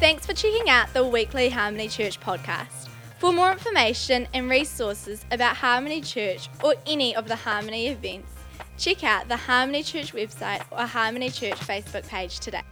Thanks 0.00 0.24
for 0.24 0.32
checking 0.32 0.70
out 0.70 0.90
the 0.94 1.04
weekly 1.04 1.50
Harmony 1.50 1.86
Church 1.86 2.18
podcast. 2.18 2.88
For 3.18 3.34
more 3.34 3.52
information 3.52 4.26
and 4.32 4.48
resources 4.48 5.26
about 5.30 5.56
Harmony 5.56 6.00
Church 6.00 6.48
or 6.64 6.74
any 6.86 7.14
of 7.14 7.28
the 7.28 7.36
Harmony 7.36 7.88
events, 7.88 8.32
check 8.78 9.04
out 9.04 9.28
the 9.28 9.36
Harmony 9.36 9.82
Church 9.82 10.14
website 10.14 10.64
or 10.70 10.86
Harmony 10.86 11.28
Church 11.28 11.56
Facebook 11.56 12.08
page 12.08 12.40
today. 12.40 12.62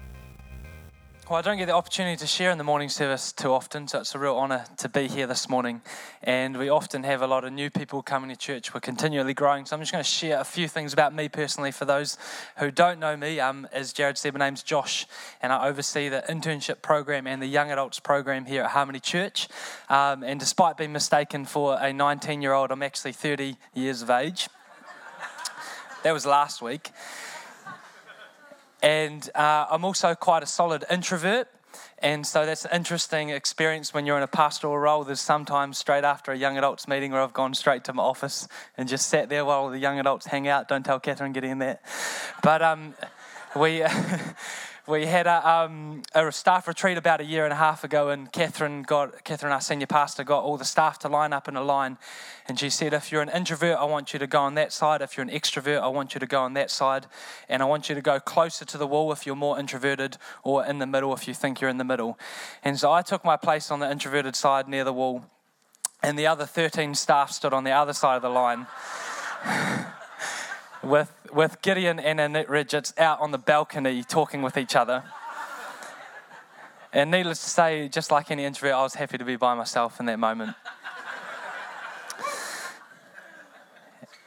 Well, 1.28 1.36
I 1.36 1.42
don't 1.42 1.58
get 1.58 1.66
the 1.66 1.74
opportunity 1.74 2.16
to 2.16 2.26
share 2.26 2.50
in 2.50 2.56
the 2.56 2.64
morning 2.64 2.88
service 2.88 3.32
too 3.32 3.52
often, 3.52 3.86
so 3.86 3.98
it's 4.00 4.14
a 4.14 4.18
real 4.18 4.38
honour 4.38 4.64
to 4.78 4.88
be 4.88 5.08
here 5.08 5.26
this 5.26 5.46
morning. 5.46 5.82
And 6.22 6.56
we 6.56 6.70
often 6.70 7.02
have 7.02 7.20
a 7.20 7.26
lot 7.26 7.44
of 7.44 7.52
new 7.52 7.68
people 7.68 8.00
coming 8.00 8.30
to 8.30 8.36
church. 8.36 8.72
We're 8.72 8.80
continually 8.80 9.34
growing, 9.34 9.66
so 9.66 9.76
I'm 9.76 9.82
just 9.82 9.92
going 9.92 10.02
to 10.02 10.08
share 10.08 10.40
a 10.40 10.44
few 10.44 10.68
things 10.68 10.94
about 10.94 11.14
me 11.14 11.28
personally 11.28 11.70
for 11.70 11.84
those 11.84 12.16
who 12.56 12.70
don't 12.70 12.98
know 12.98 13.14
me. 13.14 13.40
Um, 13.40 13.68
as 13.72 13.92
Jared 13.92 14.16
said, 14.16 14.32
my 14.32 14.38
name's 14.38 14.62
Josh, 14.62 15.04
and 15.42 15.52
I 15.52 15.68
oversee 15.68 16.08
the 16.08 16.24
internship 16.30 16.80
program 16.80 17.26
and 17.26 17.42
the 17.42 17.46
young 17.46 17.70
adults 17.70 18.00
program 18.00 18.46
here 18.46 18.62
at 18.62 18.70
Harmony 18.70 18.98
Church. 18.98 19.48
Um, 19.90 20.22
and 20.22 20.40
despite 20.40 20.78
being 20.78 20.94
mistaken 20.94 21.44
for 21.44 21.76
a 21.78 21.92
19 21.92 22.40
year 22.40 22.54
old, 22.54 22.72
I'm 22.72 22.82
actually 22.82 23.12
30 23.12 23.58
years 23.74 24.00
of 24.00 24.08
age. 24.08 24.48
that 26.04 26.12
was 26.12 26.24
last 26.24 26.62
week. 26.62 26.90
And 28.82 29.28
uh, 29.34 29.66
I'm 29.70 29.84
also 29.84 30.14
quite 30.14 30.42
a 30.42 30.46
solid 30.46 30.84
introvert. 30.90 31.48
And 32.00 32.26
so 32.26 32.46
that's 32.46 32.64
an 32.64 32.70
interesting 32.74 33.30
experience 33.30 33.92
when 33.92 34.06
you're 34.06 34.16
in 34.16 34.22
a 34.22 34.28
pastoral 34.28 34.78
role. 34.78 35.04
There's 35.04 35.20
sometimes 35.20 35.78
straight 35.78 36.04
after 36.04 36.32
a 36.32 36.36
young 36.36 36.56
adults 36.56 36.86
meeting 36.86 37.12
where 37.12 37.20
I've 37.20 37.32
gone 37.32 37.54
straight 37.54 37.84
to 37.84 37.92
my 37.92 38.02
office 38.02 38.46
and 38.76 38.88
just 38.88 39.08
sat 39.08 39.28
there 39.28 39.44
while 39.44 39.68
the 39.68 39.78
young 39.78 39.98
adults 39.98 40.26
hang 40.26 40.46
out. 40.46 40.68
Don't 40.68 40.84
tell 40.84 41.00
Catherine 41.00 41.32
getting 41.32 41.50
in 41.52 41.58
there. 41.58 41.80
But 42.42 42.62
um, 42.62 42.94
we. 43.56 43.84
we 44.88 45.04
had 45.04 45.26
a, 45.26 45.48
um, 45.48 46.02
a, 46.14 46.32
staff 46.32 46.66
retreat 46.66 46.96
about 46.96 47.20
a 47.20 47.24
year 47.24 47.44
and 47.44 47.52
a 47.52 47.56
half 47.56 47.84
ago, 47.84 48.08
and 48.08 48.32
Catherine 48.32 48.82
got 48.82 49.22
Catherine, 49.22 49.52
our 49.52 49.60
senior 49.60 49.86
pastor, 49.86 50.24
got 50.24 50.42
all 50.42 50.56
the 50.56 50.64
staff 50.64 50.98
to 51.00 51.08
line 51.08 51.34
up 51.34 51.46
in 51.46 51.56
a 51.56 51.62
line, 51.62 51.98
and 52.46 52.58
she 52.58 52.70
said, 52.70 52.94
"If 52.94 53.12
you're 53.12 53.20
an 53.20 53.28
introvert, 53.28 53.76
I 53.76 53.84
want 53.84 54.14
you 54.14 54.18
to 54.18 54.26
go 54.26 54.40
on 54.40 54.54
that 54.54 54.72
side. 54.72 55.02
If 55.02 55.16
you're 55.16 55.26
an 55.26 55.30
extrovert, 55.30 55.82
I 55.82 55.88
want 55.88 56.14
you 56.14 56.20
to 56.20 56.26
go 56.26 56.40
on 56.40 56.54
that 56.54 56.70
side, 56.70 57.06
and 57.50 57.62
I 57.62 57.66
want 57.66 57.90
you 57.90 57.94
to 57.94 58.00
go 58.00 58.18
closer 58.18 58.64
to 58.64 58.78
the 58.78 58.86
wall 58.86 59.12
if 59.12 59.26
you're 59.26 59.36
more 59.36 59.60
introverted, 59.60 60.16
or 60.42 60.64
in 60.64 60.78
the 60.78 60.86
middle 60.86 61.12
if 61.12 61.28
you 61.28 61.34
think 61.34 61.60
you're 61.60 61.70
in 61.70 61.78
the 61.78 61.84
middle." 61.84 62.18
And 62.64 62.78
so 62.78 62.90
I 62.90 63.02
took 63.02 63.24
my 63.24 63.36
place 63.36 63.70
on 63.70 63.80
the 63.80 63.90
introverted 63.90 64.36
side 64.36 64.68
near 64.68 64.84
the 64.84 64.94
wall, 64.94 65.26
and 66.02 66.18
the 66.18 66.26
other 66.26 66.46
13 66.46 66.94
staff 66.94 67.30
stood 67.30 67.52
on 67.52 67.64
the 67.64 67.72
other 67.72 67.92
side 67.92 68.16
of 68.16 68.22
the 68.22 68.30
line. 68.30 68.66
With, 70.82 71.12
with 71.32 71.60
Gideon 71.62 71.98
and 71.98 72.20
Annette 72.20 72.48
Ridgetts 72.48 72.98
out 72.98 73.20
on 73.20 73.30
the 73.30 73.38
balcony 73.38 74.02
talking 74.02 74.42
with 74.42 74.56
each 74.56 74.76
other. 74.76 75.04
And 76.92 77.10
needless 77.10 77.42
to 77.42 77.50
say, 77.50 77.88
just 77.88 78.10
like 78.10 78.30
any 78.30 78.44
introvert, 78.44 78.74
I 78.74 78.82
was 78.82 78.94
happy 78.94 79.18
to 79.18 79.24
be 79.24 79.36
by 79.36 79.54
myself 79.54 80.00
in 80.00 80.06
that 80.06 80.18
moment. 80.18 80.56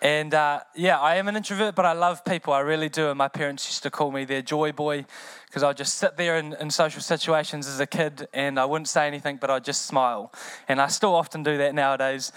And 0.01 0.33
uh, 0.33 0.61
yeah, 0.75 0.99
I 0.99 1.15
am 1.17 1.27
an 1.27 1.35
introvert, 1.35 1.75
but 1.75 1.85
I 1.85 1.93
love 1.93 2.25
people. 2.25 2.53
I 2.53 2.61
really 2.61 2.89
do. 2.89 3.09
And 3.09 3.17
my 3.19 3.27
parents 3.27 3.67
used 3.67 3.83
to 3.83 3.91
call 3.91 4.09
me 4.11 4.25
their 4.25 4.41
joy 4.41 4.71
boy 4.71 5.05
because 5.45 5.61
I'd 5.61 5.77
just 5.77 5.95
sit 5.95 6.17
there 6.17 6.37
in, 6.37 6.53
in, 6.59 6.71
social 6.71 7.01
situations 7.01 7.67
as 7.67 7.79
a 7.79 7.85
kid 7.85 8.27
and 8.33 8.59
I 8.59 8.65
wouldn't 8.65 8.87
say 8.87 9.05
anything, 9.05 9.37
but 9.37 9.51
I'd 9.51 9.63
just 9.63 9.85
smile. 9.85 10.33
And 10.67 10.81
I 10.81 10.87
still 10.87 11.13
often 11.13 11.43
do 11.43 11.55
that 11.59 11.75
nowadays. 11.75 12.31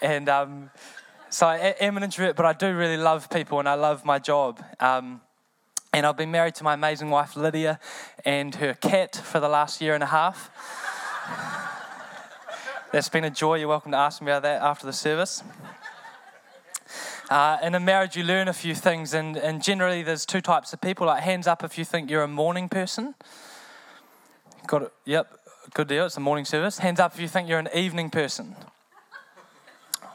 And 0.00 0.28
um, 0.28 0.70
so 1.30 1.46
I 1.46 1.74
am 1.80 1.96
an 1.96 2.02
introvert, 2.02 2.34
but 2.34 2.44
I 2.44 2.52
do 2.52 2.74
really 2.74 2.96
love 2.96 3.30
people 3.30 3.60
and 3.60 3.68
I 3.68 3.74
love 3.74 4.04
my 4.04 4.18
job. 4.18 4.62
Um, 4.80 5.20
and 5.92 6.04
I've 6.04 6.16
been 6.16 6.32
married 6.32 6.56
to 6.56 6.64
my 6.64 6.74
amazing 6.74 7.08
wife 7.10 7.36
Lydia 7.36 7.78
and 8.24 8.54
her 8.56 8.74
cat 8.74 9.14
for 9.14 9.38
the 9.38 9.48
last 9.48 9.80
year 9.80 9.94
and 9.94 10.02
a 10.02 10.06
half. 10.06 10.50
That's 12.92 13.08
been 13.08 13.22
a 13.22 13.30
joy. 13.30 13.56
You're 13.56 13.68
welcome 13.68 13.92
to 13.92 13.98
ask 13.98 14.20
me 14.20 14.26
about 14.26 14.42
that 14.42 14.60
after 14.60 14.86
the 14.86 14.92
service. 14.92 15.44
Uh, 17.30 17.58
in 17.62 17.76
a 17.76 17.80
marriage, 17.80 18.16
you 18.16 18.24
learn 18.24 18.48
a 18.48 18.52
few 18.52 18.74
things, 18.74 19.14
and, 19.14 19.36
and 19.36 19.62
generally, 19.62 20.02
there's 20.02 20.26
two 20.26 20.40
types 20.40 20.72
of 20.72 20.80
people. 20.80 21.06
Like, 21.06 21.22
hands 21.22 21.46
up 21.46 21.62
if 21.62 21.78
you 21.78 21.84
think 21.84 22.10
you're 22.10 22.24
a 22.24 22.28
morning 22.28 22.68
person. 22.68 23.14
Got 24.66 24.82
it? 24.82 24.92
Yep, 25.04 25.38
good 25.74 25.86
deal. 25.86 26.06
It's 26.06 26.16
a 26.16 26.20
morning 26.20 26.44
service. 26.44 26.78
Hands 26.78 26.98
up 26.98 27.14
if 27.14 27.20
you 27.20 27.28
think 27.28 27.48
you're 27.48 27.60
an 27.60 27.68
evening 27.72 28.10
person 28.10 28.56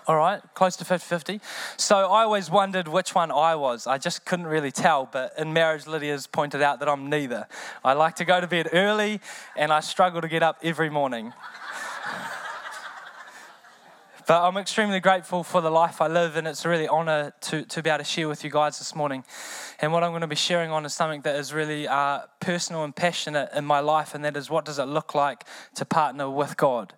all 0.08 0.18
right, 0.18 0.42
close 0.54 0.76
to 0.78 0.86
50 0.86 1.06
50. 1.06 1.42
So 1.78 1.96
I 1.96 2.24
always 2.24 2.50
wondered 2.50 2.88
which 2.88 3.16
one 3.16 3.32
I 3.32 3.56
was. 3.56 3.88
I 3.88 3.98
just 3.98 4.26
couldn't 4.26 4.48
really 4.48 4.72
tell, 4.72 5.10
but 5.12 5.34
in 5.38 5.52
marriage, 5.54 5.88
Lydia's 5.88 6.28
pointed 6.28 6.62
out 6.62 6.80
that 6.80 6.90
I'm 6.90 7.10
neither. 7.10 7.48
I 7.84 7.94
like 7.94 8.16
to 8.18 8.26
go 8.26 8.40
to 8.40 8.48
bed 8.48 8.70
early 8.74 9.20
and 9.56 9.72
I 9.72 9.80
struggle 9.80 10.22
to 10.22 10.28
get 10.28 10.44
up 10.44 10.60
every 10.62 10.90
morning. 10.90 11.34
But 14.28 14.42
I'm 14.42 14.58
extremely 14.58 15.00
grateful 15.00 15.44
for 15.44 15.62
the 15.62 15.70
life 15.70 16.02
I 16.02 16.08
live, 16.08 16.36
and 16.36 16.48
it's 16.48 16.66
a 16.66 16.70
really 16.70 16.88
honor 16.88 17.34
to, 17.42 17.64
to 17.64 17.84
be 17.84 17.90
able 17.90 18.00
to 18.00 18.04
share 18.04 18.28
with 18.28 18.44
you 18.44 18.50
guys 18.50 18.80
this 18.80 18.96
morning. 18.96 19.24
And 19.80 19.92
what 19.94 20.04
I'm 20.04 20.12
going 20.12 20.22
to 20.22 20.28
be 20.28 20.36
sharing 20.36 20.72
on 20.72 20.86
is 20.86 20.94
something 20.94 21.22
that 21.22 21.36
is 21.36 21.54
really 21.54 21.88
uh, 21.88 22.22
personal 22.40 22.84
and 22.84 22.96
passionate 22.96 23.50
in 23.56 23.66
my 23.66 23.82
life, 23.82 24.16
and 24.16 24.26
that 24.26 24.36
is 24.36 24.50
what 24.50 24.66
does 24.66 24.80
it 24.80 24.86
look 24.86 25.14
like 25.14 25.44
to 25.76 25.86
partner 25.86 26.30
with 26.30 26.58
God. 26.58 26.94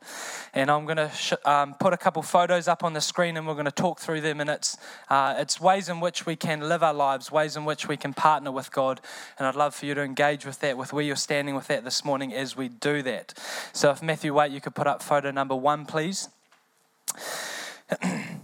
And 0.53 0.71
I'm 0.71 0.85
going 0.85 0.97
to 0.97 1.09
sh- 1.09 1.33
um, 1.43 1.73
put 1.73 1.91
a 1.91 1.97
couple 1.97 2.21
photos 2.21 2.67
up 2.67 2.83
on 2.83 2.93
the 2.93 3.01
screen, 3.01 3.35
and 3.35 3.45
we're 3.45 3.53
going 3.53 3.65
to 3.65 3.71
talk 3.71 3.99
through 3.99 4.21
them. 4.21 4.39
And 4.39 4.49
it's 4.49 4.77
uh, 5.09 5.35
it's 5.38 5.59
ways 5.59 5.89
in 5.89 5.99
which 5.99 6.25
we 6.25 6.35
can 6.38 6.61
live 6.61 6.81
our 6.81 6.94
lives, 6.94 7.31
ways 7.31 7.57
in 7.57 7.65
which 7.65 7.88
we 7.88 7.97
can 7.97 8.13
partner 8.13 8.51
with 8.51 8.71
God. 8.71 9.01
And 9.38 9.47
I'd 9.47 9.55
love 9.55 9.75
for 9.75 9.85
you 9.85 9.94
to 9.95 10.01
engage 10.01 10.45
with 10.45 10.59
that, 10.61 10.77
with 10.77 10.94
where 10.94 11.03
you're 11.03 11.15
standing 11.17 11.55
with 11.55 11.67
that 11.67 11.83
this 11.83 12.05
morning 12.05 12.33
as 12.33 12.55
we 12.55 12.69
do 12.69 13.01
that. 13.01 13.33
So 13.73 13.91
if 13.91 14.01
Matthew 14.01 14.33
Wait, 14.33 14.51
you 14.51 14.61
could 14.61 14.75
put 14.75 14.88
up 14.88 15.03
photo 15.03 15.31
number 15.31 15.55
one, 15.55 15.85
please. 15.85 16.29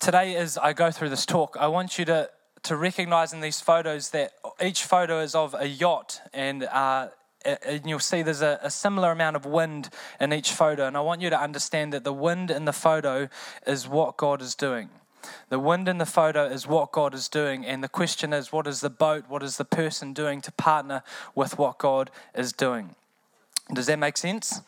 today 0.00 0.36
as 0.36 0.58
I 0.58 0.72
go 0.72 0.90
through 0.90 1.10
this 1.10 1.24
talk, 1.24 1.56
I 1.58 1.68
want 1.68 1.98
you 1.98 2.04
to, 2.06 2.28
to 2.64 2.76
recognize 2.76 3.32
in 3.32 3.40
these 3.40 3.60
photos 3.60 4.10
that 4.10 4.32
each 4.60 4.84
photo 4.84 5.20
is 5.20 5.34
of 5.34 5.54
a 5.58 5.68
yacht, 5.68 6.20
and, 6.32 6.64
uh, 6.64 7.08
and 7.44 7.82
you'll 7.86 8.00
see 8.00 8.22
there's 8.22 8.42
a, 8.42 8.58
a, 8.62 8.70
similar 8.70 9.12
amount 9.12 9.36
of 9.36 9.46
wind 9.46 9.90
in 10.20 10.32
each 10.32 10.52
photo. 10.52 10.86
And 10.86 10.96
I 10.96 11.00
want 11.00 11.20
you 11.20 11.30
to 11.30 11.40
understand 11.40 11.92
that 11.92 12.04
the 12.04 12.12
wind 12.12 12.50
in 12.50 12.64
the 12.64 12.72
photo 12.72 13.28
is 13.66 13.88
what 13.88 14.16
God 14.16 14.42
is 14.42 14.54
doing. 14.54 14.90
The 15.50 15.58
wind 15.60 15.88
in 15.88 15.98
the 15.98 16.06
photo 16.06 16.46
is 16.46 16.66
what 16.66 16.90
God 16.90 17.14
is 17.14 17.28
doing, 17.28 17.64
and 17.64 17.82
the 17.82 17.88
question 17.88 18.32
is 18.32 18.52
what 18.52 18.66
is 18.66 18.80
the 18.80 18.90
boat, 18.90 19.26
what 19.28 19.42
is 19.42 19.56
the 19.56 19.64
person 19.64 20.12
doing 20.12 20.40
to 20.40 20.52
partner 20.52 21.04
with 21.34 21.58
what 21.58 21.78
God 21.78 22.10
is 22.34 22.52
doing? 22.52 22.96
Does 23.72 23.86
that 23.86 23.98
make 23.98 24.16
sense? 24.16 24.62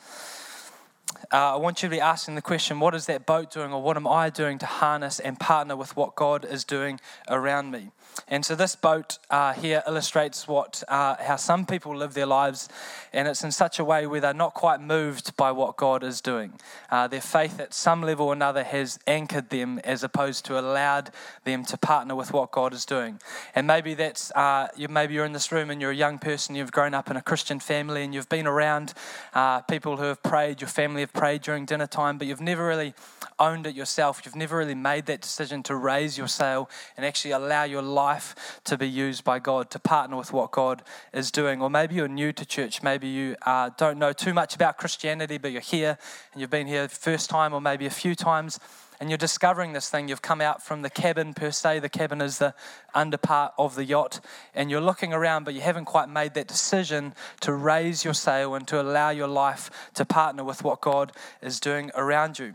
Uh, 1.33 1.55
I 1.55 1.57
want 1.57 1.83
you 1.83 1.89
to 1.89 1.95
be 1.95 2.01
asking 2.01 2.35
the 2.35 2.43
question 2.43 2.81
what 2.81 2.95
is 2.95 3.07
that 3.07 3.27
boat 3.27 3.51
doing, 3.51 3.73
or 3.73 3.83
what 3.83 3.97
am 3.97 4.07
I 4.07 4.31
doing 4.31 4.59
to 4.59 4.67
harness 4.67 5.21
and 5.21 5.39
partner 5.39 5.77
with 5.77 5.97
what 5.97 6.15
God 6.15 6.45
is 6.45 6.65
doing 6.65 7.01
around 7.29 7.71
me? 7.71 7.91
And 8.29 8.45
so 8.45 8.55
this 8.55 8.77
boat 8.77 9.19
uh, 9.31 9.53
here 9.53 9.83
illustrates 9.87 10.49
what 10.49 10.83
uh, 10.89 11.17
how 11.21 11.37
some 11.37 11.67
people 11.67 11.97
live 11.97 12.15
their 12.15 12.27
lives, 12.27 12.69
and 13.13 13.29
it's 13.29 13.45
in 13.45 13.53
such 13.53 13.79
a 13.79 13.85
way 13.85 14.07
where 14.07 14.21
they're 14.21 14.33
not 14.33 14.55
quite 14.55 14.81
moved 14.81 15.37
by 15.37 15.51
what 15.51 15.77
God 15.77 16.03
is 16.03 16.21
doing. 16.21 16.53
Uh, 16.91 17.09
their 17.09 17.21
faith 17.21 17.61
at 17.61 17.75
some 17.75 18.03
level 18.03 18.27
or 18.27 18.33
another 18.33 18.65
has 18.65 18.99
anchored 19.07 19.51
them, 19.51 19.79
as 19.81 20.03
opposed 20.05 20.45
to 20.47 20.59
allowed 20.59 21.11
them 21.45 21.65
to 21.65 21.77
partner 21.77 22.15
with 22.15 22.33
what 22.33 22.51
God 22.51 22.73
is 22.73 22.85
doing. 22.85 23.21
And 23.55 23.67
maybe 23.67 23.95
that's 23.95 24.31
uh, 24.33 24.69
you. 24.77 24.89
Maybe 24.89 25.15
you're 25.15 25.25
in 25.25 25.33
this 25.33 25.51
room 25.51 25.71
and 25.71 25.81
you're 25.81 25.91
a 25.91 25.97
young 25.97 26.19
person. 26.19 26.55
You've 26.55 26.73
grown 26.73 26.95
up 26.95 27.11
in 27.11 27.17
a 27.17 27.23
Christian 27.23 27.61
family 27.61 28.05
and 28.05 28.15
you've 28.15 28.29
been 28.29 28.47
around 28.47 28.95
uh, 29.35 29.61
people 29.63 29.97
who 29.97 30.05
have 30.05 30.23
prayed. 30.23 30.61
Your 30.61 30.69
family 30.69 31.03
have 31.03 31.13
prayed 31.13 31.43
during 31.43 31.67
dinner 31.67 31.87
time, 31.87 32.19
but 32.19 32.27
you've 32.27 32.41
never 32.41 32.67
really 32.67 32.95
owned 33.39 33.67
it 33.67 33.75
yourself. 33.75 34.23
You've 34.25 34.37
never 34.37 34.57
really 34.57 34.75
made 34.75 35.07
that 35.07 35.21
decision 35.21 35.63
to 35.65 35.75
raise 35.75 36.17
your 36.17 36.29
sail 36.29 36.71
and 36.97 37.05
actually 37.05 37.33
allow 37.33 37.65
your 37.65 37.83
life 37.83 38.04
life 38.05 38.61
to 38.65 38.77
be 38.77 38.89
used 38.89 39.23
by 39.25 39.39
God, 39.39 39.71
to 39.71 39.79
partner 39.79 40.17
with 40.17 40.33
what 40.33 40.51
God 40.51 40.83
is 41.13 41.31
doing. 41.31 41.63
Or 41.63 41.71
maybe 41.71 41.95
you're 41.95 42.09
new 42.25 42.33
to 42.33 42.45
church. 42.45 42.83
Maybe 42.83 43.09
you 43.09 43.37
uh, 43.43 43.71
don't 43.77 43.99
know 43.99 44.13
too 44.13 44.35
much 44.35 44.55
about 44.55 44.77
Christianity, 44.77 45.39
but 45.39 45.53
you're 45.53 45.71
here 45.77 45.97
and 46.33 46.41
you've 46.41 46.57
been 46.59 46.67
here 46.67 46.89
first 46.89 47.31
time 47.31 47.55
or 47.55 47.61
maybe 47.61 47.87
a 47.87 47.97
few 48.03 48.15
times 48.15 48.61
and 49.01 49.11
you're 49.11 49.19
discovering 49.19 49.73
this 49.73 49.91
thing. 49.91 50.09
You've 50.09 50.23
come 50.23 50.41
out 50.41 50.63
from 50.63 50.83
the 50.83 50.91
cabin 50.91 51.35
per 51.35 51.51
se. 51.51 51.81
The 51.81 51.89
cabin 51.89 52.21
is 52.21 52.39
the 52.39 52.55
under 52.95 53.17
part 53.17 53.53
of 53.59 53.75
the 53.75 53.85
yacht, 53.85 54.21
and 54.55 54.71
you're 54.71 54.81
looking 54.81 55.13
around, 55.13 55.45
but 55.45 55.55
you 55.55 55.61
haven't 55.61 55.87
quite 55.87 56.09
made 56.09 56.35
that 56.35 56.49
decision 56.49 57.15
to 57.41 57.53
raise 57.53 58.05
your 58.05 58.15
sail 58.15 58.55
and 58.55 58.67
to 58.69 58.81
allow 58.81 59.11
your 59.11 59.29
life 59.29 59.91
to 59.95 60.05
partner 60.05 60.45
with 60.45 60.63
what 60.63 60.81
God 60.81 61.13
is 61.43 61.61
doing 61.61 61.91
around 61.95 62.39
you. 62.39 62.55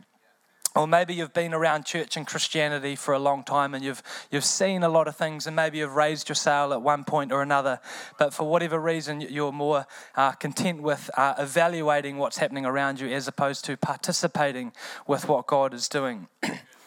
Or 0.75 0.87
maybe 0.87 1.15
you've 1.15 1.33
been 1.33 1.53
around 1.53 1.85
church 1.85 2.15
and 2.15 2.27
Christianity 2.27 2.95
for 2.95 3.13
a 3.13 3.19
long 3.19 3.43
time 3.43 3.73
and 3.73 3.83
you've, 3.83 4.03
you've 4.29 4.45
seen 4.45 4.83
a 4.83 4.89
lot 4.89 5.07
of 5.07 5.15
things 5.15 5.47
and 5.47 5.55
maybe 5.55 5.79
you've 5.79 5.95
raised 5.95 6.29
your 6.29 6.35
sail 6.35 6.73
at 6.73 6.81
one 6.81 7.03
point 7.03 7.31
or 7.31 7.41
another, 7.41 7.79
but 8.19 8.33
for 8.33 8.47
whatever 8.47 8.79
reason 8.79 9.19
you're 9.19 9.51
more 9.51 9.87
uh, 10.15 10.31
content 10.33 10.83
with 10.83 11.09
uh, 11.17 11.33
evaluating 11.39 12.17
what's 12.17 12.37
happening 12.37 12.65
around 12.65 12.99
you 12.99 13.07
as 13.07 13.27
opposed 13.27 13.65
to 13.65 13.77
participating 13.77 14.71
with 15.07 15.27
what 15.27 15.47
God 15.47 15.73
is 15.73 15.89
doing. 15.89 16.27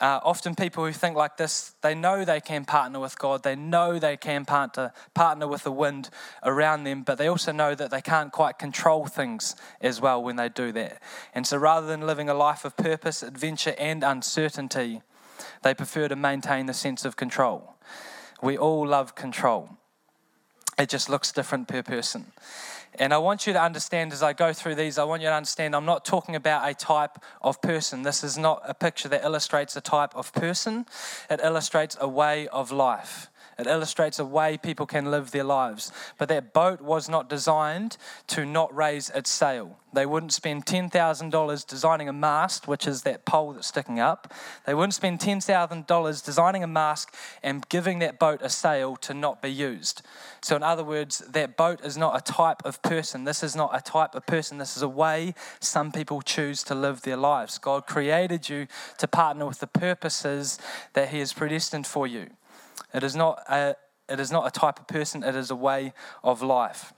Uh, 0.00 0.18
often 0.22 0.54
people 0.54 0.84
who 0.84 0.92
think 0.92 1.14
like 1.14 1.36
this, 1.36 1.74
they 1.82 1.94
know 1.94 2.24
they 2.24 2.40
can 2.40 2.64
partner 2.64 2.98
with 2.98 3.18
God, 3.18 3.42
they 3.42 3.54
know 3.54 3.98
they 3.98 4.16
can 4.16 4.46
partner, 4.46 4.92
partner 5.12 5.46
with 5.46 5.62
the 5.62 5.72
wind 5.72 6.08
around 6.42 6.84
them, 6.84 7.02
but 7.02 7.18
they 7.18 7.26
also 7.26 7.52
know 7.52 7.74
that 7.74 7.90
they 7.90 8.00
can't 8.00 8.32
quite 8.32 8.58
control 8.58 9.06
things 9.06 9.54
as 9.82 10.00
well 10.00 10.22
when 10.22 10.36
they 10.36 10.48
do 10.48 10.72
that. 10.72 11.02
And 11.34 11.46
so 11.46 11.58
rather 11.58 11.86
than 11.86 12.00
living 12.06 12.30
a 12.30 12.34
life 12.34 12.64
of 12.64 12.78
purpose, 12.78 13.22
adventure, 13.22 13.74
and 13.78 14.02
uncertainty, 14.02 15.02
they 15.62 15.74
prefer 15.74 16.08
to 16.08 16.16
maintain 16.16 16.64
the 16.64 16.74
sense 16.74 17.04
of 17.04 17.16
control. 17.16 17.74
We 18.42 18.56
all 18.56 18.86
love 18.86 19.14
control. 19.14 19.76
It 20.78 20.88
just 20.88 21.10
looks 21.10 21.30
different 21.30 21.68
per 21.68 21.82
person. 21.82 22.32
And 22.94 23.14
I 23.14 23.18
want 23.18 23.46
you 23.46 23.52
to 23.52 23.62
understand 23.62 24.12
as 24.12 24.22
I 24.22 24.32
go 24.32 24.52
through 24.52 24.74
these, 24.74 24.98
I 24.98 25.04
want 25.04 25.22
you 25.22 25.28
to 25.28 25.34
understand 25.34 25.74
I'm 25.74 25.84
not 25.84 26.04
talking 26.04 26.34
about 26.34 26.68
a 26.68 26.74
type 26.74 27.18
of 27.40 27.62
person. 27.62 28.02
This 28.02 28.22
is 28.24 28.36
not 28.36 28.62
a 28.64 28.74
picture 28.74 29.08
that 29.08 29.24
illustrates 29.24 29.76
a 29.76 29.80
type 29.80 30.14
of 30.14 30.32
person, 30.32 30.86
it 31.30 31.40
illustrates 31.42 31.96
a 32.00 32.08
way 32.08 32.48
of 32.48 32.70
life. 32.70 33.29
It 33.60 33.66
illustrates 33.66 34.18
a 34.18 34.24
way 34.24 34.56
people 34.56 34.86
can 34.86 35.10
live 35.10 35.30
their 35.30 35.44
lives. 35.44 35.92
But 36.16 36.28
that 36.30 36.54
boat 36.54 36.80
was 36.80 37.08
not 37.08 37.28
designed 37.28 37.98
to 38.28 38.46
not 38.46 38.74
raise 38.74 39.10
its 39.10 39.30
sail. 39.30 39.76
They 39.92 40.06
wouldn't 40.06 40.32
spend 40.32 40.66
$10,000 40.66 41.66
designing 41.66 42.08
a 42.08 42.12
mast, 42.12 42.68
which 42.68 42.86
is 42.86 43.02
that 43.02 43.24
pole 43.24 43.52
that's 43.52 43.66
sticking 43.66 43.98
up. 43.98 44.32
They 44.64 44.72
wouldn't 44.72 44.94
spend 44.94 45.18
$10,000 45.18 46.24
designing 46.24 46.62
a 46.62 46.68
mast 46.68 47.10
and 47.42 47.68
giving 47.68 47.98
that 47.98 48.18
boat 48.18 48.40
a 48.42 48.48
sail 48.48 48.96
to 48.96 49.12
not 49.12 49.42
be 49.42 49.50
used. 49.50 50.02
So, 50.42 50.56
in 50.56 50.62
other 50.62 50.84
words, 50.84 51.18
that 51.18 51.56
boat 51.56 51.84
is 51.84 51.96
not 51.96 52.16
a 52.16 52.32
type 52.32 52.64
of 52.64 52.80
person. 52.82 53.24
This 53.24 53.42
is 53.42 53.56
not 53.56 53.76
a 53.76 53.82
type 53.82 54.14
of 54.14 54.24
person. 54.26 54.58
This 54.58 54.76
is 54.76 54.82
a 54.82 54.88
way 54.88 55.34
some 55.58 55.92
people 55.92 56.22
choose 56.22 56.62
to 56.64 56.74
live 56.74 57.02
their 57.02 57.16
lives. 57.16 57.58
God 57.58 57.86
created 57.86 58.48
you 58.48 58.68
to 58.98 59.08
partner 59.08 59.44
with 59.44 59.60
the 59.60 59.66
purposes 59.66 60.58
that 60.94 61.08
He 61.08 61.18
has 61.18 61.32
predestined 61.32 61.86
for 61.86 62.06
you. 62.06 62.30
It 62.92 63.02
is 63.02 63.14
not 63.14 63.42
a, 63.48 63.76
it 64.08 64.20
is 64.20 64.30
not 64.30 64.46
a 64.46 64.50
type 64.50 64.78
of 64.78 64.86
person, 64.86 65.22
it 65.22 65.34
is 65.34 65.50
a 65.50 65.56
way 65.56 65.92
of 66.22 66.42
life. 66.42 66.92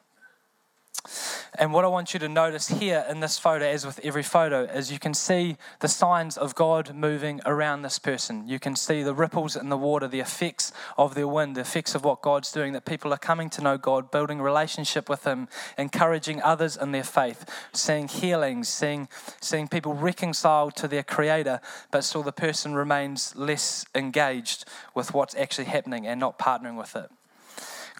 And 1.58 1.72
what 1.72 1.84
I 1.84 1.88
want 1.88 2.14
you 2.14 2.20
to 2.20 2.28
notice 2.28 2.68
here 2.68 3.04
in 3.10 3.20
this 3.20 3.38
photo, 3.38 3.64
as 3.64 3.84
with 3.84 4.00
every 4.04 4.22
photo, 4.22 4.62
is 4.62 4.92
you 4.92 4.98
can 4.98 5.14
see 5.14 5.56
the 5.80 5.88
signs 5.88 6.38
of 6.38 6.54
God 6.54 6.94
moving 6.94 7.40
around 7.44 7.82
this 7.82 7.98
person. 7.98 8.48
You 8.48 8.58
can 8.58 8.76
see 8.76 9.02
the 9.02 9.14
ripples 9.14 9.56
in 9.56 9.68
the 9.68 9.76
water, 9.76 10.06
the 10.06 10.20
effects 10.20 10.72
of 10.96 11.14
their 11.14 11.26
wind, 11.26 11.56
the 11.56 11.62
effects 11.62 11.94
of 11.94 12.04
what 12.04 12.22
God's 12.22 12.52
doing, 12.52 12.72
that 12.72 12.84
people 12.84 13.12
are 13.12 13.18
coming 13.18 13.50
to 13.50 13.62
know 13.62 13.76
God, 13.76 14.10
building 14.10 14.40
relationship 14.40 15.08
with 15.08 15.24
Him, 15.24 15.48
encouraging 15.76 16.40
others 16.40 16.76
in 16.76 16.92
their 16.92 17.04
faith, 17.04 17.44
seeing 17.72 18.08
healings, 18.08 18.68
seeing, 18.68 19.08
seeing 19.40 19.68
people 19.68 19.94
reconciled 19.94 20.76
to 20.76 20.88
their 20.88 21.02
Creator, 21.02 21.60
but 21.90 22.04
still 22.04 22.22
the 22.22 22.32
person 22.32 22.74
remains 22.74 23.34
less 23.36 23.84
engaged 23.94 24.64
with 24.94 25.12
what's 25.12 25.34
actually 25.34 25.66
happening 25.66 26.06
and 26.06 26.20
not 26.20 26.38
partnering 26.38 26.78
with 26.78 26.94
it. 26.94 27.10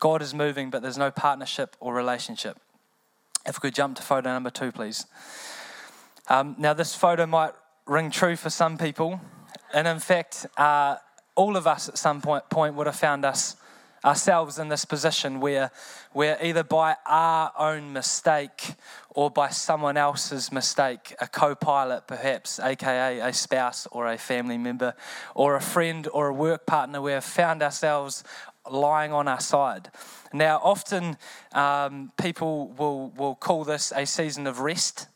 God 0.01 0.23
is 0.23 0.33
moving, 0.33 0.71
but 0.71 0.83
there's 0.83 0.99
no 0.99 1.11
partnership 1.11 1.77
or 1.81 1.95
relationship. 1.95 2.59
If 3.45 3.57
we 3.57 3.69
could 3.69 3.75
jump 3.75 3.97
to 3.97 4.03
photo 4.03 4.33
number 4.33 4.51
two, 4.51 4.71
please. 4.71 5.07
Um, 6.29 6.55
now, 6.59 6.75
this 6.75 6.95
photo 6.95 7.27
might 7.27 7.53
ring 7.87 8.11
true 8.11 8.37
for 8.37 8.51
some 8.51 8.79
people, 8.79 9.21
and 9.75 9.89
in 9.89 9.99
fact, 9.99 10.47
uh, 10.57 10.97
all 11.35 11.57
of 11.57 11.67
us 11.67 11.89
at 11.89 11.99
some 11.99 12.21
point, 12.21 12.49
point 12.51 12.75
would 12.75 12.87
have 12.87 12.97
found 12.97 13.25
us 13.25 13.57
ourselves 14.05 14.59
in 14.59 14.69
this 14.69 14.85
position 14.85 15.41
where 15.41 15.71
we're 16.13 16.37
either 16.43 16.65
by 16.65 16.97
our 17.07 17.53
own 17.59 17.93
mistake 17.93 18.75
or 19.11 19.31
by 19.31 19.49
someone 19.49 19.97
else's 19.97 20.51
mistake, 20.51 21.15
a 21.21 21.27
co 21.27 21.55
pilot 21.55 22.07
perhaps, 22.07 22.59
aka 22.59 23.21
a 23.21 23.33
spouse 23.33 23.87
or 23.91 24.09
a 24.09 24.19
family 24.19 24.59
member, 24.59 24.95
or 25.35 25.55
a 25.55 25.61
friend 25.61 26.09
or 26.13 26.29
a 26.29 26.35
work 26.35 26.67
partner, 26.67 27.01
we 27.01 27.13
have 27.13 27.25
found 27.25 27.63
ourselves 27.63 28.25
lying 28.71 29.13
on 29.13 29.29
our 29.29 29.41
side. 29.41 29.91
Now, 30.33 30.61
often 30.63 31.17
um, 31.53 32.13
people 32.21 32.69
will, 32.69 33.11
will 33.17 33.35
call 33.35 33.65
this 33.65 33.93
a 33.95 34.07
season 34.07 34.47
of 34.47 34.61
rest. 34.61 35.09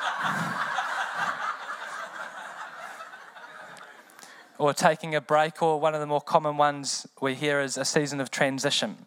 or 4.58 4.72
taking 4.72 5.14
a 5.14 5.20
break, 5.20 5.62
or 5.62 5.78
one 5.80 5.94
of 5.94 6.00
the 6.00 6.06
more 6.06 6.20
common 6.20 6.56
ones 6.56 7.06
we 7.20 7.34
hear 7.34 7.60
is 7.60 7.76
a 7.76 7.84
season 7.84 8.20
of 8.20 8.30
transition. 8.30 9.06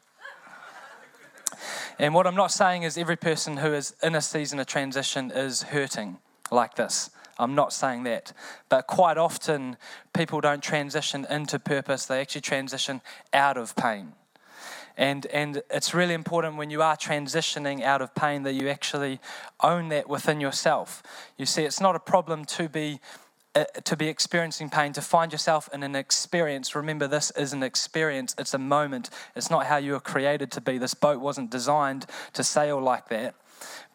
And 2.00 2.14
what 2.14 2.26
I'm 2.26 2.36
not 2.36 2.52
saying 2.52 2.84
is 2.84 2.98
every 2.98 3.18
person 3.18 3.58
who 3.58 3.74
is 3.74 3.94
in 4.02 4.16
a 4.16 4.22
season 4.22 4.60
of 4.60 4.66
transition 4.66 5.30
is 5.30 5.64
hurting 5.64 6.18
like 6.50 6.76
this. 6.76 7.12
I'm 7.40 7.56
not 7.56 7.74
saying 7.74 8.04
that. 8.04 8.34
But 8.70 8.88
quite 8.88 9.18
often, 9.18 9.78
people 10.14 10.42
don't 10.42 10.62
transition 10.62 11.26
into 11.30 11.60
purpose, 11.60 12.06
they 12.06 12.22
actually 12.22 12.42
transition 12.42 13.02
out 13.34 13.58
of 13.58 13.76
pain. 13.76 14.14
And, 14.98 15.26
and 15.28 15.64
it's 15.70 15.94
really 15.94 16.14
important 16.14 16.58
when 16.58 16.70
you 16.70 16.82
are 16.82 16.98
transitioning 16.98 17.82
out 17.82 18.02
of 18.02 18.14
pain 18.14 18.44
that 18.44 18.54
you 18.54 18.70
actually 18.70 19.20
own 19.64 19.90
that 19.90 20.10
within 20.10 20.42
yourself. 20.42 21.02
You 21.38 21.46
see, 21.46 21.64
it's 21.64 21.80
not 21.80 21.96
a 21.96 22.00
problem 22.00 22.46
to 22.46 22.70
be 22.70 23.00
uh, 23.54 23.66
to 23.84 23.98
be 23.98 24.08
experiencing 24.08 24.70
pain, 24.70 24.94
to 24.94 25.02
find 25.02 25.34
yourself 25.34 25.70
in 25.74 25.84
an 25.84 25.94
experience. 25.94 26.74
Remember, 26.74 27.06
this 27.06 27.32
is 27.32 27.52
an 27.52 27.64
experience, 27.64 28.34
it's 28.38 28.54
a 28.54 28.58
moment. 28.58 29.10
It's 29.36 29.50
not 29.50 29.66
how 29.66 29.76
you 29.76 29.92
were 29.92 30.00
created 30.00 30.52
to 30.52 30.62
be. 30.62 30.78
This 30.78 30.94
boat 30.94 31.20
wasn't 31.20 31.52
designed 31.52 32.06
to 32.32 32.46
sail 32.46 32.80
like 32.80 33.10
that. 33.10 33.36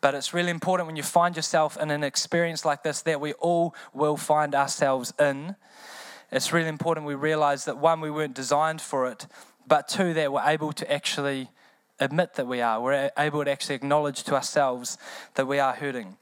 But 0.00 0.14
it's 0.14 0.32
really 0.32 0.50
important 0.50 0.86
when 0.86 0.96
you 0.96 1.02
find 1.02 1.36
yourself 1.36 1.76
in 1.76 1.90
an 1.90 2.04
experience 2.04 2.64
like 2.64 2.82
this 2.82 3.02
that 3.02 3.20
we 3.20 3.32
all 3.34 3.74
will 3.92 4.16
find 4.16 4.54
ourselves 4.54 5.12
in. 5.18 5.56
It's 6.32 6.52
really 6.52 6.68
important 6.68 7.06
we 7.06 7.14
realize 7.14 7.64
that 7.66 7.78
one, 7.78 8.00
we 8.00 8.10
weren't 8.10 8.34
designed 8.34 8.80
for 8.80 9.06
it, 9.06 9.26
but 9.66 9.88
two, 9.88 10.12
that 10.14 10.32
we're 10.32 10.42
able 10.42 10.72
to 10.72 10.92
actually 10.92 11.50
admit 12.00 12.34
that 12.34 12.46
we 12.46 12.60
are. 12.60 12.80
We're 12.80 13.10
able 13.16 13.44
to 13.44 13.50
actually 13.50 13.76
acknowledge 13.76 14.22
to 14.24 14.34
ourselves 14.34 14.98
that 15.34 15.46
we 15.46 15.58
are 15.58 15.72
hurting. 15.72 16.16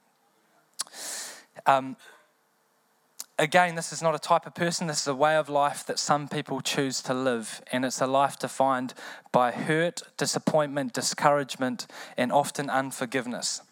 Um, 1.67 1.97
again, 3.39 3.75
this 3.75 3.93
is 3.93 4.03
not 4.03 4.15
a 4.15 4.19
type 4.19 4.47
of 4.47 4.55
person, 4.55 4.87
this 4.87 5.03
is 5.03 5.07
a 5.07 5.15
way 5.15 5.37
of 5.37 5.49
life 5.49 5.85
that 5.87 5.99
some 5.99 6.29
people 6.29 6.61
choose 6.61 7.03
to 7.03 7.15
live. 7.15 7.63
And 7.73 7.85
it's 7.85 8.01
a 8.01 8.07
life 8.07 8.39
defined 8.39 8.95
by 9.33 9.53
hurt, 9.53 10.03
disappointment, 10.17 10.93
discouragement, 10.93 11.87
and 12.17 12.33
often 12.33 12.71
unforgiveness. 12.71 13.63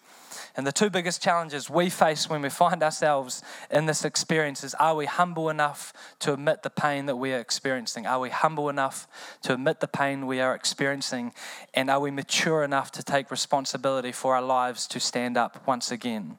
And 0.55 0.67
the 0.67 0.73
two 0.73 0.91
biggest 0.91 1.23
challenges 1.23 1.71
we 1.71 1.89
face 1.89 2.29
when 2.29 2.43
we 2.43 2.51
find 2.51 2.83
ourselves 2.83 3.43
in 3.71 3.87
this 3.87 4.05
experience 4.05 4.63
is 4.63 4.75
are 4.75 4.95
we 4.95 5.07
humble 5.07 5.49
enough 5.49 5.93
to 6.21 6.35
admit 6.35 6.63
the 6.63 6.71
pain 6.71 7.07
that 7.07 7.17
we 7.17 7.33
are 7.33 7.41
experiencing? 7.41 8.07
Are 8.07 8.21
we 8.21 8.31
humble 8.31 8.69
enough 8.69 9.07
to 9.43 9.55
admit 9.55 9.81
the 9.81 9.89
pain 9.89 10.27
we 10.27 10.41
are 10.41 10.55
experiencing? 10.55 11.33
And 11.73 11.91
are 11.91 12.01
we 12.01 12.11
mature 12.11 12.65
enough 12.65 12.91
to 12.93 13.03
take 13.03 13.31
responsibility 13.31 14.13
for 14.13 14.35
our 14.35 14.43
lives 14.43 14.87
to 14.89 15.01
stand 15.01 15.37
up 15.37 15.67
once 15.67 15.91
again? 15.91 16.37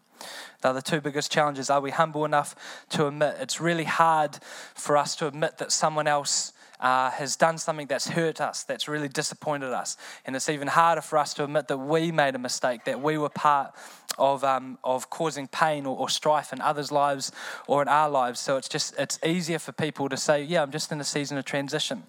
They're 0.62 0.74
the 0.74 0.82
two 0.82 1.02
biggest 1.02 1.32
challenges. 1.32 1.70
Are 1.70 1.82
we 1.82 1.92
humble 1.92 2.26
enough 2.26 2.56
to 2.90 3.08
admit? 3.08 3.36
It's 3.40 3.60
really 3.60 3.84
hard 3.84 4.40
for 4.76 4.98
us 4.98 5.16
to 5.18 5.28
admit 5.28 5.58
that 5.58 5.72
someone 5.72 6.08
else 6.08 6.54
uh, 6.80 7.12
has 7.12 7.36
done 7.38 7.58
something 7.58 7.88
that's 7.88 8.10
hurt 8.10 8.42
us, 8.42 8.64
that's 8.64 8.88
really 8.88 9.08
disappointed 9.08 9.72
us. 9.72 9.96
And 10.26 10.36
it's 10.36 10.50
even 10.50 10.68
harder 10.68 11.02
for 11.02 11.18
us 11.18 11.34
to 11.36 11.44
admit 11.46 11.70
that 11.70 11.78
we 11.78 12.12
made 12.12 12.36
a 12.36 12.40
mistake, 12.40 12.84
that 12.84 13.02
we 13.02 13.18
were 13.18 13.30
part 13.30 13.74
of, 14.18 14.44
um, 14.44 14.78
of 14.84 15.10
causing 15.10 15.48
pain 15.48 15.86
or, 15.86 15.98
or 15.98 16.10
strife 16.10 16.52
in 16.52 16.60
others' 16.60 16.92
lives 16.92 17.32
or 17.68 17.82
in 17.82 17.88
our 17.88 18.10
lives. 18.10 18.40
So 18.40 18.58
it's 18.58 18.68
just, 18.68 18.96
it's 19.00 19.18
easier 19.26 19.60
for 19.60 19.72
people 19.72 20.10
to 20.10 20.18
say, 20.18 20.44
yeah, 20.44 20.62
I'm 20.62 20.72
just 20.72 20.92
in 20.92 21.00
a 21.00 21.06
season 21.06 21.38
of 21.38 21.46
transition. 21.46 22.04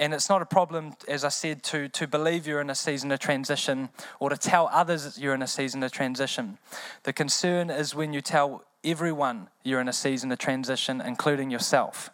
And 0.00 0.14
it's 0.14 0.30
not 0.30 0.40
a 0.40 0.46
problem, 0.46 0.94
as 1.08 1.24
I 1.24 1.28
said, 1.28 1.62
to, 1.64 1.86
to 1.90 2.06
believe 2.06 2.46
you're 2.46 2.62
in 2.62 2.70
a 2.70 2.74
season 2.74 3.12
of 3.12 3.18
transition 3.18 3.90
or 4.18 4.30
to 4.30 4.36
tell 4.38 4.70
others 4.72 5.18
you're 5.18 5.34
in 5.34 5.42
a 5.42 5.46
season 5.46 5.82
of 5.82 5.92
transition. 5.92 6.56
The 7.02 7.12
concern 7.12 7.68
is 7.68 7.94
when 7.94 8.14
you 8.14 8.22
tell 8.22 8.64
everyone 8.82 9.48
you're 9.62 9.78
in 9.78 9.88
a 9.88 9.92
season 9.92 10.32
of 10.32 10.38
transition, 10.38 11.02
including 11.02 11.50
yourself. 11.50 12.08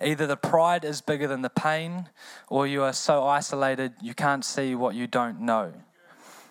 Either 0.00 0.26
the 0.26 0.36
pride 0.36 0.84
is 0.84 1.00
bigger 1.00 1.28
than 1.28 1.42
the 1.42 1.50
pain, 1.50 2.08
or 2.48 2.66
you 2.66 2.82
are 2.82 2.92
so 2.92 3.24
isolated 3.24 3.92
you 4.02 4.14
can't 4.14 4.44
see 4.44 4.74
what 4.74 4.96
you 4.96 5.06
don't 5.06 5.40
know. 5.40 5.72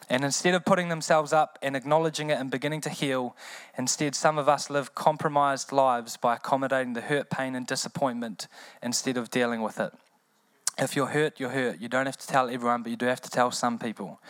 And 0.10 0.24
instead 0.24 0.54
of 0.54 0.64
putting 0.64 0.90
themselves 0.90 1.34
up 1.34 1.60
and 1.62 1.76
acknowledging 1.76 2.30
it 2.30 2.40
and 2.40 2.50
beginning 2.50 2.82
to 2.82 2.90
heal, 2.90 3.36
instead, 3.78 4.16
some 4.16 4.38
of 4.38 4.48
us 4.48 4.70
live 4.70 4.96
compromised 4.96 5.72
lives 5.72 6.16
by 6.16 6.36
accommodating 6.36 6.94
the 6.94 7.02
hurt, 7.02 7.30
pain, 7.30 7.56
and 7.56 7.68
disappointment 7.68 8.48
instead 8.82 9.18
of 9.18 9.30
dealing 9.30 9.62
with 9.62 9.80
it. 9.80 9.92
If 10.80 10.96
you're 10.96 11.08
hurt, 11.08 11.40
you're 11.40 11.50
hurt. 11.50 11.82
You 11.82 11.90
don't 11.90 12.06
have 12.06 12.18
to 12.18 12.28
tell 12.28 12.50
everyone, 12.50 12.84
but 12.84 12.92
you 12.92 12.96
do 12.96 13.08
have 13.08 13.22
to 13.22 13.32
tell 13.32 13.50
some 13.50 13.80
people. 13.80 14.22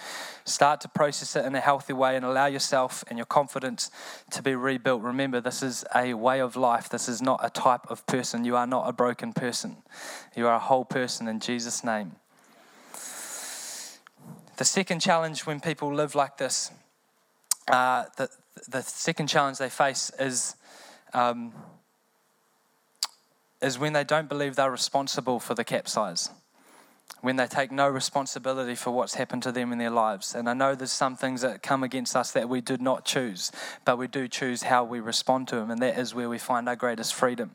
Start 0.46 0.80
to 0.82 0.88
process 0.88 1.36
it 1.36 1.46
in 1.46 1.54
a 1.56 1.60
healthy 1.60 1.92
way 1.92 2.16
and 2.16 2.24
allow 2.24 2.46
yourself 2.46 3.04
and 3.10 3.18
your 3.18 3.26
confidence 3.26 3.92
to 4.32 4.42
be 4.42 4.56
rebuilt. 4.56 5.02
Remember, 5.02 5.42
this 5.42 5.62
is 5.62 5.84
a 5.94 6.14
way 6.14 6.40
of 6.40 6.56
life. 6.56 6.88
This 6.88 7.10
is 7.10 7.22
not 7.22 7.42
a 7.44 7.50
type 7.50 7.92
of 7.92 8.06
person. 8.06 8.46
You 8.46 8.56
are 8.56 8.66
not 8.66 8.88
a 8.88 8.94
broken 8.94 9.34
person. 9.34 9.78
You 10.38 10.48
are 10.48 10.56
a 10.56 10.60
whole 10.60 10.86
person 10.86 11.28
in 11.28 11.42
Jesus' 11.42 11.84
name. 11.84 12.14
The 14.58 14.66
second 14.66 15.00
challenge 15.02 15.46
when 15.46 15.60
people 15.60 15.94
live 15.94 16.16
like 16.16 16.38
this, 16.38 16.72
uh, 17.68 18.06
the, 18.18 18.28
the 18.68 18.82
second 18.82 19.28
challenge 19.28 19.60
they 19.60 19.70
face 19.70 20.12
is 20.20 20.56
um, 21.14 21.54
is 23.62 23.80
when 23.80 23.94
they 23.94 24.04
don't 24.04 24.30
believe 24.30 24.56
they're 24.56 24.72
responsible 24.72 25.40
for 25.40 25.54
the 25.54 25.64
capsize, 25.64 26.30
when 27.22 27.36
they 27.36 27.48
take 27.48 27.72
no 27.72 27.88
responsibility 27.88 28.76
for 28.76 28.92
what's 28.92 29.16
happened 29.16 29.44
to 29.44 29.52
them 29.52 29.72
in 29.72 29.78
their 29.78 29.90
lives. 29.90 30.36
And 30.36 30.50
I 30.50 30.54
know 30.54 30.76
there's 30.76 30.92
some 30.92 31.16
things 31.16 31.42
that 31.42 31.64
come 31.64 31.84
against 31.84 32.16
us 32.16 32.32
that 32.32 32.50
we 32.50 32.62
did 32.62 32.82
not 32.82 33.06
choose, 33.06 33.52
but 33.86 33.98
we 33.98 34.08
do 34.08 34.28
choose 34.28 34.64
how 34.64 34.84
we 34.84 35.00
respond 35.00 35.48
to 35.50 35.56
them, 35.56 35.72
and 35.72 35.82
that 35.82 35.98
is 35.98 36.14
where 36.14 36.30
we 36.30 36.38
find 36.38 36.68
our 36.68 36.76
greatest 36.76 37.14
freedom. 37.14 37.52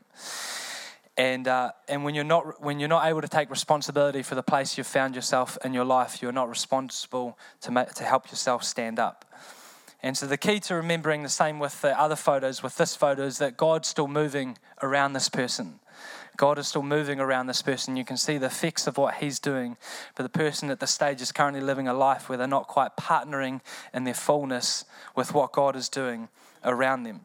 And, 1.15 1.47
uh, 1.47 1.71
and 1.87 2.03
when, 2.03 2.15
you're 2.15 2.23
not, 2.23 2.61
when 2.61 2.79
you're 2.79 2.89
not 2.89 3.05
able 3.05 3.21
to 3.21 3.27
take 3.27 3.49
responsibility 3.51 4.23
for 4.23 4.33
the 4.33 4.43
place 4.43 4.77
you've 4.77 4.87
found 4.87 5.15
yourself 5.15 5.57
in 5.63 5.73
your 5.73 5.85
life, 5.85 6.21
you're 6.21 6.31
not 6.31 6.49
responsible 6.49 7.37
to, 7.61 7.71
make, 7.71 7.93
to 7.93 8.03
help 8.03 8.31
yourself 8.31 8.63
stand 8.63 8.97
up. 8.97 9.25
And 10.01 10.17
so 10.17 10.25
the 10.25 10.37
key 10.37 10.59
to 10.61 10.75
remembering 10.75 11.23
the 11.23 11.29
same 11.29 11.59
with 11.59 11.81
the 11.81 11.97
other 11.97 12.15
photos, 12.15 12.63
with 12.63 12.77
this 12.77 12.95
photo, 12.95 13.23
is 13.23 13.37
that 13.37 13.57
God's 13.57 13.87
still 13.87 14.07
moving 14.07 14.57
around 14.81 15.13
this 15.13 15.29
person. 15.29 15.79
God 16.35 16.57
is 16.57 16.67
still 16.67 16.83
moving 16.83 17.19
around 17.19 17.45
this 17.47 17.61
person. 17.61 17.95
You 17.95 18.03
can 18.03 18.17
see 18.17 18.37
the 18.37 18.47
effects 18.47 18.87
of 18.87 18.97
what 18.97 19.15
He's 19.15 19.39
doing. 19.39 19.77
But 20.15 20.23
the 20.23 20.29
person 20.29 20.71
at 20.71 20.79
the 20.79 20.87
stage 20.87 21.21
is 21.21 21.31
currently 21.31 21.61
living 21.61 21.87
a 21.87 21.93
life 21.93 22.27
where 22.27 22.37
they're 22.37 22.47
not 22.47 22.67
quite 22.67 22.97
partnering 22.97 23.61
in 23.93 24.03
their 24.03 24.13
fullness 24.15 24.83
with 25.15 25.33
what 25.33 25.51
God 25.51 25.75
is 25.75 25.89
doing 25.89 26.29
around 26.63 27.03
them. 27.03 27.21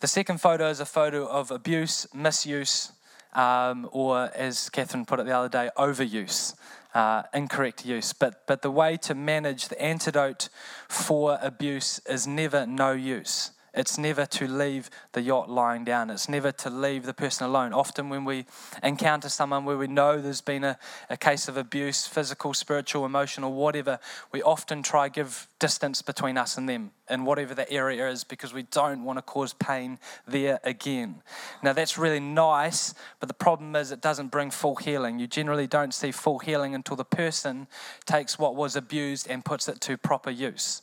The 0.00 0.06
second 0.06 0.40
photo 0.40 0.68
is 0.68 0.78
a 0.78 0.86
photo 0.86 1.26
of 1.26 1.50
abuse, 1.50 2.06
misuse, 2.14 2.92
um, 3.32 3.88
or 3.90 4.30
as 4.32 4.70
Catherine 4.70 5.04
put 5.04 5.18
it 5.18 5.26
the 5.26 5.36
other 5.36 5.48
day, 5.48 5.70
overuse, 5.76 6.54
uh, 6.94 7.24
incorrect 7.34 7.84
use. 7.84 8.12
But, 8.12 8.46
but 8.46 8.62
the 8.62 8.70
way 8.70 8.96
to 8.98 9.16
manage 9.16 9.66
the 9.66 9.82
antidote 9.82 10.50
for 10.88 11.36
abuse 11.42 12.00
is 12.08 12.28
never 12.28 12.64
no 12.64 12.92
use. 12.92 13.50
It's 13.78 13.96
never 13.96 14.26
to 14.26 14.48
leave 14.48 14.90
the 15.12 15.22
yacht 15.22 15.48
lying 15.48 15.84
down. 15.84 16.10
It's 16.10 16.28
never 16.28 16.50
to 16.50 16.68
leave 16.68 17.06
the 17.06 17.14
person 17.14 17.46
alone. 17.46 17.72
Often, 17.72 18.08
when 18.08 18.24
we 18.24 18.44
encounter 18.82 19.28
someone 19.28 19.64
where 19.64 19.78
we 19.78 19.86
know 19.86 20.20
there's 20.20 20.40
been 20.40 20.64
a, 20.64 20.76
a 21.08 21.16
case 21.16 21.46
of 21.46 21.56
abuse, 21.56 22.04
physical, 22.04 22.54
spiritual, 22.54 23.06
emotional, 23.06 23.52
whatever, 23.52 24.00
we 24.32 24.42
often 24.42 24.82
try 24.82 25.08
give 25.08 25.46
distance 25.60 26.02
between 26.02 26.36
us 26.36 26.58
and 26.58 26.68
them 26.68 26.90
in 27.08 27.24
whatever 27.24 27.54
that 27.54 27.70
area 27.70 28.08
is 28.08 28.24
because 28.24 28.52
we 28.52 28.64
don't 28.64 29.04
want 29.04 29.16
to 29.16 29.22
cause 29.22 29.54
pain 29.54 30.00
there 30.26 30.58
again. 30.64 31.22
Now, 31.62 31.72
that's 31.72 31.96
really 31.96 32.20
nice, 32.20 32.94
but 33.20 33.28
the 33.28 33.34
problem 33.34 33.76
is 33.76 33.92
it 33.92 34.00
doesn't 34.00 34.32
bring 34.32 34.50
full 34.50 34.74
healing. 34.74 35.20
You 35.20 35.28
generally 35.28 35.68
don't 35.68 35.94
see 35.94 36.10
full 36.10 36.40
healing 36.40 36.74
until 36.74 36.96
the 36.96 37.04
person 37.04 37.68
takes 38.06 38.40
what 38.40 38.56
was 38.56 38.74
abused 38.74 39.30
and 39.30 39.44
puts 39.44 39.68
it 39.68 39.80
to 39.82 39.96
proper 39.96 40.30
use 40.30 40.82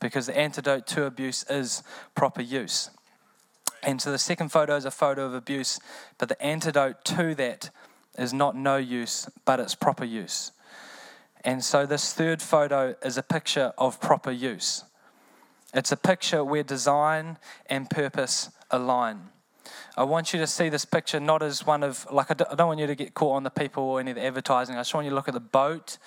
because 0.00 0.26
the 0.26 0.36
antidote 0.36 0.86
to 0.88 1.04
abuse 1.04 1.44
is 1.48 1.82
proper 2.14 2.42
use. 2.42 2.90
And 3.82 4.00
so 4.00 4.10
the 4.10 4.18
second 4.18 4.50
photo 4.50 4.76
is 4.76 4.84
a 4.84 4.90
photo 4.90 5.26
of 5.26 5.34
abuse, 5.34 5.78
but 6.18 6.28
the 6.28 6.40
antidote 6.42 7.04
to 7.06 7.34
that 7.34 7.70
is 8.18 8.32
not 8.32 8.56
no 8.56 8.76
use, 8.76 9.28
but 9.44 9.60
it's 9.60 9.74
proper 9.74 10.04
use. 10.04 10.52
And 11.44 11.62
so 11.62 11.84
this 11.84 12.12
third 12.12 12.40
photo 12.40 12.94
is 13.02 13.18
a 13.18 13.22
picture 13.22 13.72
of 13.76 14.00
proper 14.00 14.30
use. 14.30 14.84
It's 15.74 15.92
a 15.92 15.96
picture 15.96 16.42
where 16.44 16.62
design 16.62 17.36
and 17.66 17.90
purpose 17.90 18.50
align. 18.70 19.28
I 19.96 20.04
want 20.04 20.32
you 20.32 20.40
to 20.40 20.46
see 20.46 20.68
this 20.68 20.84
picture 20.84 21.20
not 21.20 21.42
as 21.42 21.66
one 21.66 21.82
of, 21.82 22.06
like, 22.10 22.30
I 22.30 22.34
don't 22.34 22.66
want 22.66 22.80
you 22.80 22.86
to 22.86 22.94
get 22.94 23.14
caught 23.14 23.36
on 23.36 23.42
the 23.42 23.50
people 23.50 23.82
or 23.84 24.00
any 24.00 24.12
of 24.12 24.16
the 24.16 24.24
advertising. 24.24 24.76
I 24.76 24.80
just 24.80 24.94
want 24.94 25.04
you 25.04 25.10
to 25.10 25.16
look 25.16 25.28
at 25.28 25.34
the 25.34 25.40
boat 25.40 25.98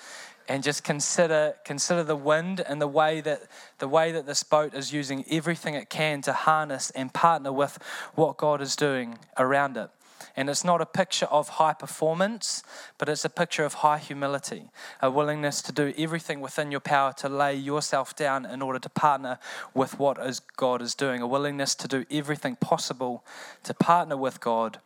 and 0.48 0.62
just 0.62 0.82
consider 0.82 1.54
consider 1.64 2.02
the 2.02 2.16
wind 2.16 2.60
and 2.60 2.80
the 2.80 2.88
way 2.88 3.20
that 3.20 3.42
the 3.78 3.88
way 3.88 4.10
that 4.12 4.26
this 4.26 4.42
boat 4.42 4.74
is 4.74 4.92
using 4.92 5.24
everything 5.30 5.74
it 5.74 5.90
can 5.90 6.22
to 6.22 6.32
harness 6.32 6.90
and 6.90 7.12
partner 7.12 7.52
with 7.52 7.78
what 8.14 8.36
God 8.38 8.60
is 8.60 8.74
doing 8.74 9.18
around 9.36 9.76
it. 9.76 9.90
And 10.36 10.48
it's 10.48 10.64
not 10.64 10.80
a 10.80 10.86
picture 10.86 11.26
of 11.26 11.48
high 11.48 11.72
performance, 11.72 12.62
but 12.96 13.08
it's 13.08 13.24
a 13.24 13.30
picture 13.30 13.64
of 13.64 13.74
high 13.74 13.98
humility, 13.98 14.70
a 15.02 15.10
willingness 15.10 15.62
to 15.62 15.72
do 15.72 15.92
everything 15.98 16.40
within 16.40 16.70
your 16.70 16.80
power 16.80 17.12
to 17.18 17.28
lay 17.28 17.54
yourself 17.54 18.16
down 18.16 18.46
in 18.46 18.62
order 18.62 18.78
to 18.78 18.88
partner 18.88 19.38
with 19.74 19.98
what 19.98 20.18
is 20.18 20.40
God 20.40 20.80
is 20.80 20.94
doing, 20.94 21.22
a 21.22 21.26
willingness 21.26 21.74
to 21.76 21.88
do 21.88 22.04
everything 22.10 22.56
possible 22.56 23.24
to 23.64 23.74
partner 23.74 24.16
with 24.16 24.40
God 24.40 24.78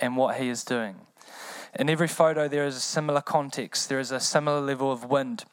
and 0.00 0.16
what 0.16 0.36
He 0.36 0.48
is 0.48 0.64
doing. 0.64 0.96
In 1.74 1.88
every 1.88 2.08
photo, 2.08 2.48
there 2.48 2.66
is 2.66 2.76
a 2.76 2.80
similar 2.80 3.20
context, 3.20 3.88
there 3.88 4.00
is 4.00 4.10
a 4.10 4.20
similar 4.20 4.60
level 4.60 4.90
of 4.90 5.04
wind. 5.04 5.44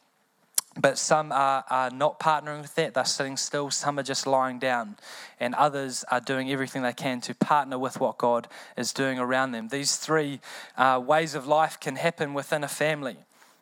But 0.78 0.98
some 0.98 1.32
are, 1.32 1.64
are 1.70 1.90
not 1.90 2.20
partnering 2.20 2.60
with 2.60 2.74
that, 2.74 2.92
they're 2.94 3.04
sitting 3.04 3.38
still, 3.38 3.70
some 3.70 3.98
are 3.98 4.02
just 4.02 4.26
lying 4.26 4.58
down, 4.58 4.96
and 5.40 5.54
others 5.54 6.04
are 6.10 6.20
doing 6.20 6.50
everything 6.50 6.82
they 6.82 6.92
can 6.92 7.20
to 7.22 7.34
partner 7.34 7.78
with 7.78 7.98
what 7.98 8.18
God 8.18 8.46
is 8.76 8.92
doing 8.92 9.18
around 9.18 9.52
them. 9.52 9.68
These 9.68 9.96
three 9.96 10.40
uh, 10.76 11.02
ways 11.04 11.34
of 11.34 11.46
life 11.46 11.80
can 11.80 11.96
happen 11.96 12.34
within 12.34 12.62
a 12.62 12.68
family. 12.68 13.16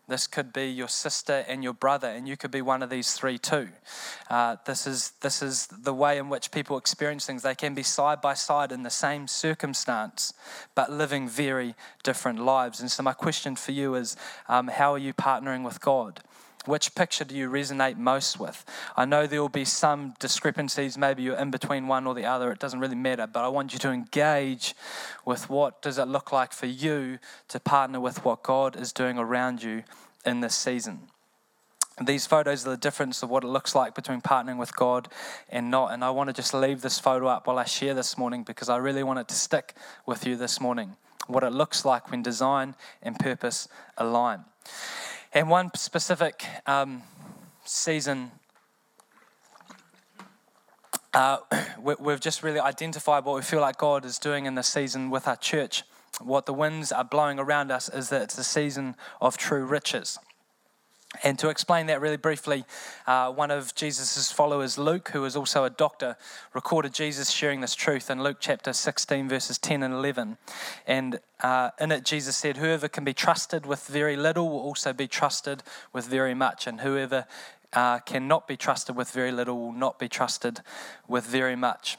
This 0.07 0.27
could 0.27 0.53
be 0.53 0.67
your 0.67 0.89
sister 0.89 1.45
and 1.49 1.65
your 1.65 1.73
brother, 1.73 2.09
and 2.09 2.29
you 2.29 2.37
could 2.37 2.51
be 2.51 2.61
one 2.61 2.83
of 2.83 2.91
these 2.91 3.15
three 3.15 3.39
too. 3.39 3.69
Uh, 4.29 4.57
this, 4.67 4.87
is, 4.87 5.13
this 5.23 5.43
is 5.43 5.67
the 5.69 5.95
way 5.95 6.19
in 6.19 6.29
which 6.29 6.51
people 6.51 6.77
experience 6.77 7.25
things. 7.25 7.43
They 7.43 7.55
can 7.55 7.75
be 7.75 7.83
side 7.83 8.21
by 8.21 8.35
side 8.35 8.71
in 8.71 8.83
the 8.83 8.91
same 8.91 9.27
circumstance, 9.27 10.35
but 10.75 10.93
living 10.93 11.29
very 11.29 11.75
different 12.03 12.39
lives. 12.39 12.81
And 12.81 12.91
so, 12.91 13.03
my 13.03 13.15
question 13.15 13.57
for 13.57 13.73
you 13.73 13.95
is 13.95 14.17
um, 14.49 14.69
how 14.69 14.93
are 14.93 14.99
you 14.99 15.15
partnering 15.15 15.65
with 15.65 15.81
God? 15.81 16.21
Which 16.67 16.95
picture 16.95 17.25
do 17.25 17.35
you 17.35 17.51
resonate 17.51 17.99
most 17.99 18.41
with? 18.41 18.65
I 18.97 19.05
know 19.05 19.27
there 19.27 19.41
will 19.41 19.49
be 19.51 19.67
some 19.67 20.15
discrepancies. 20.19 20.97
Maybe 20.97 21.23
you're 21.23 21.37
in 21.37 21.51
between 21.51 21.87
one 21.87 22.07
or 22.07 22.15
the 22.15 22.25
other. 22.25 22.51
It 22.53 22.59
doesn't 22.59 22.81
really 22.81 22.95
matter. 22.95 23.27
But 23.27 23.45
I 23.45 23.49
want 23.49 23.73
you 23.75 23.79
to 23.81 23.91
engage 23.91 24.75
with 25.27 25.51
what 25.51 25.83
does 25.83 25.99
it 25.99 26.09
look 26.09 26.33
like 26.33 26.53
for 26.53 26.67
you 26.67 27.19
to 27.49 27.61
partner 27.61 28.01
with 28.01 28.25
what 28.25 28.43
God 28.43 28.77
is 28.77 28.93
doing 28.93 29.19
around 29.19 29.63
you 29.63 29.85
in 30.25 30.41
this 30.41 30.55
season. 30.55 31.09
These 32.03 32.27
photos 32.27 32.67
are 32.67 32.71
the 32.71 32.77
difference 32.77 33.23
of 33.23 33.31
what 33.31 33.45
it 33.45 33.49
looks 33.49 33.75
like 33.75 33.95
between 33.95 34.21
partnering 34.21 34.59
with 34.59 34.75
God 34.75 35.09
and 35.49 35.71
not. 35.71 35.93
And 35.93 36.03
I 36.03 36.11
want 36.11 36.29
to 36.29 36.33
just 36.33 36.53
leave 36.53 36.81
this 36.81 36.99
photo 36.99 37.29
up 37.29 37.47
while 37.47 37.59
I 37.59 37.65
share 37.65 37.95
this 37.95 38.19
morning 38.19 38.43
because 38.43 38.69
I 38.69 38.79
really 38.79 39.05
want 39.05 39.21
it 39.21 39.29
to 39.29 39.35
stick 39.35 39.75
with 40.05 40.27
you 40.27 40.35
this 40.35 40.61
morning. 40.61 40.97
What 41.29 41.45
it 41.45 41.53
looks 41.53 41.85
like 41.85 42.11
when 42.11 42.23
design 42.23 42.75
and 43.01 43.17
purpose 43.19 43.69
align. 43.97 44.45
And 45.37 45.51
one 45.51 45.75
specific 45.75 46.47
um, 46.65 47.03
season, 47.65 48.31
uh, 51.13 51.39
we've 51.99 52.21
just 52.21 52.45
really 52.45 52.61
identified 52.61 53.25
what 53.25 53.35
we 53.35 53.43
feel 53.43 53.61
like 53.61 53.77
God 53.77 54.05
is 54.05 54.21
doing 54.21 54.47
in 54.47 54.55
this 54.55 54.69
season 54.69 55.11
with 55.11 55.27
our 55.27 55.35
church. 55.35 55.83
What 56.21 56.47
the 56.47 56.55
winds 56.55 56.93
are 56.93 57.03
blowing 57.03 57.41
around 57.41 57.73
us 57.73 57.89
is 57.89 58.11
that 58.11 58.23
it's 58.23 58.39
a 58.39 58.45
season 58.45 58.95
of 59.21 59.37
true 59.37 59.65
riches. 59.65 60.21
And 61.23 61.39
to 61.39 61.49
explain 61.49 61.87
that 61.87 62.01
really 62.01 62.17
briefly, 62.17 62.65
uh, 63.07 63.31
one 63.33 63.51
of 63.51 63.75
Jesus' 63.75 64.33
followers, 64.33 64.79
Luke, 64.79 65.11
who 65.11 65.25
is 65.25 65.37
also 65.37 65.65
a 65.65 65.71
doctor, 65.71 66.17
recorded 66.53 66.93
Jesus 66.93 67.31
sharing 67.31 67.61
this 67.61 67.75
truth 67.75 68.11
in 68.11 68.23
Luke 68.23 68.39
chapter 68.41 68.73
16, 68.73 69.29
verses 69.29 69.59
10 69.59 69.83
and 69.83 69.95
11. 69.95 70.37
And 70.87 71.21
uh, 71.43 71.71
in 71.79 71.93
it, 71.93 72.05
Jesus 72.05 72.37
said, 72.37 72.57
Whoever 72.57 72.89
can 72.89 73.05
be 73.05 73.15
trusted 73.15 73.65
with 73.65 73.87
very 73.87 74.17
little 74.17 74.49
will 74.49 74.61
also 74.61 74.93
be 74.93 75.07
trusted 75.07 75.63
with 75.93 76.07
very 76.07 76.35
much, 76.35 76.67
and 76.67 76.81
whoever 76.81 77.27
uh, 77.73 78.01
cannot 78.01 78.49
be 78.49 78.57
trusted 78.57 78.97
with 78.97 79.11
very 79.11 79.33
little 79.33 79.59
will 79.59 79.73
not 79.73 79.99
be 79.99 80.09
trusted 80.09 80.61
with 81.07 81.27
very 81.27 81.57
much. 81.57 81.97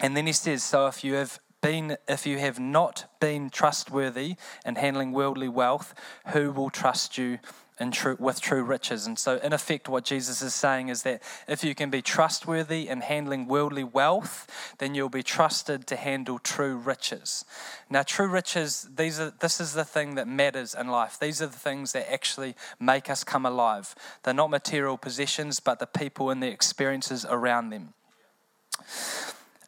And 0.00 0.16
then 0.16 0.26
he 0.26 0.32
says, 0.32 0.62
So 0.62 0.86
if 0.86 1.02
you 1.02 1.14
have 1.14 1.40
been, 1.60 1.96
if 2.06 2.26
you 2.26 2.38
have 2.38 2.60
not 2.60 3.10
been 3.20 3.50
trustworthy 3.50 4.36
in 4.64 4.76
handling 4.76 5.12
worldly 5.12 5.48
wealth, 5.48 5.94
who 6.28 6.52
will 6.52 6.70
trust 6.70 7.18
you 7.18 7.38
in 7.80 7.92
true, 7.92 8.16
with 8.18 8.40
true 8.40 8.62
riches. 8.62 9.06
And 9.06 9.18
so, 9.18 9.36
in 9.36 9.52
effect, 9.52 9.88
what 9.88 10.04
Jesus 10.04 10.42
is 10.42 10.54
saying 10.54 10.88
is 10.88 11.02
that 11.02 11.22
if 11.46 11.62
you 11.62 11.74
can 11.74 11.90
be 11.90 12.02
trustworthy 12.02 12.88
in 12.88 13.00
handling 13.00 13.46
worldly 13.46 13.84
wealth, 13.84 14.46
then 14.78 14.94
you'll 14.94 15.08
be 15.08 15.22
trusted 15.22 15.86
to 15.86 15.96
handle 15.96 16.38
true 16.38 16.76
riches. 16.76 17.44
Now, 17.88 18.02
true 18.02 18.28
riches, 18.28 18.88
these 18.94 19.20
are, 19.20 19.32
this 19.40 19.60
is 19.60 19.74
the 19.74 19.84
thing 19.84 20.16
that 20.16 20.26
matters 20.26 20.74
in 20.74 20.88
life. 20.88 21.18
These 21.18 21.40
are 21.40 21.46
the 21.46 21.58
things 21.58 21.92
that 21.92 22.12
actually 22.12 22.54
make 22.80 23.08
us 23.08 23.24
come 23.24 23.46
alive. 23.46 23.94
They're 24.22 24.34
not 24.34 24.50
material 24.50 24.96
possessions, 24.96 25.60
but 25.60 25.78
the 25.78 25.86
people 25.86 26.30
and 26.30 26.42
the 26.42 26.48
experiences 26.48 27.24
around 27.28 27.70
them. 27.70 27.94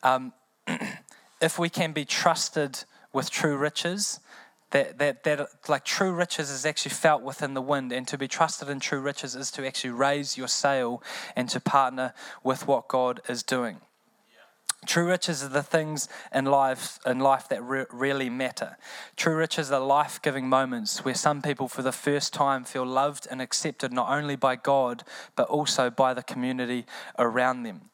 Um, 0.02 0.32
if 1.40 1.58
we 1.58 1.68
can 1.68 1.92
be 1.92 2.04
trusted 2.04 2.84
with 3.12 3.30
true 3.30 3.56
riches, 3.56 4.20
that, 4.70 4.98
that, 4.98 5.24
that 5.24 5.48
like 5.68 5.84
true 5.84 6.12
riches 6.12 6.50
is 6.50 6.64
actually 6.64 6.92
felt 6.92 7.22
within 7.22 7.54
the 7.54 7.62
wind 7.62 7.92
and 7.92 8.06
to 8.08 8.18
be 8.18 8.28
trusted 8.28 8.68
in 8.68 8.80
true 8.80 9.00
riches 9.00 9.34
is 9.34 9.50
to 9.52 9.66
actually 9.66 9.90
raise 9.90 10.36
your 10.36 10.48
sail 10.48 11.02
and 11.36 11.48
to 11.48 11.60
partner 11.60 12.14
with 12.42 12.66
what 12.66 12.88
god 12.88 13.20
is 13.28 13.42
doing 13.42 13.80
True 14.86 15.08
riches 15.08 15.44
are 15.44 15.48
the 15.48 15.62
things 15.62 16.08
in 16.34 16.46
life 16.46 16.98
in 17.04 17.18
life 17.18 17.48
that 17.50 17.62
re- 17.62 17.84
really 17.92 18.30
matter. 18.30 18.78
True 19.14 19.36
riches 19.36 19.70
are 19.70 19.80
life-giving 19.80 20.48
moments 20.48 21.04
where 21.04 21.14
some 21.14 21.42
people 21.42 21.68
for 21.68 21.82
the 21.82 21.92
first 21.92 22.32
time 22.32 22.64
feel 22.64 22.86
loved 22.86 23.28
and 23.30 23.42
accepted 23.42 23.92
not 23.92 24.08
only 24.10 24.36
by 24.36 24.56
God 24.56 25.04
but 25.36 25.48
also 25.48 25.90
by 25.90 26.14
the 26.14 26.22
community 26.22 26.86
around 27.18 27.64
them. 27.64 27.89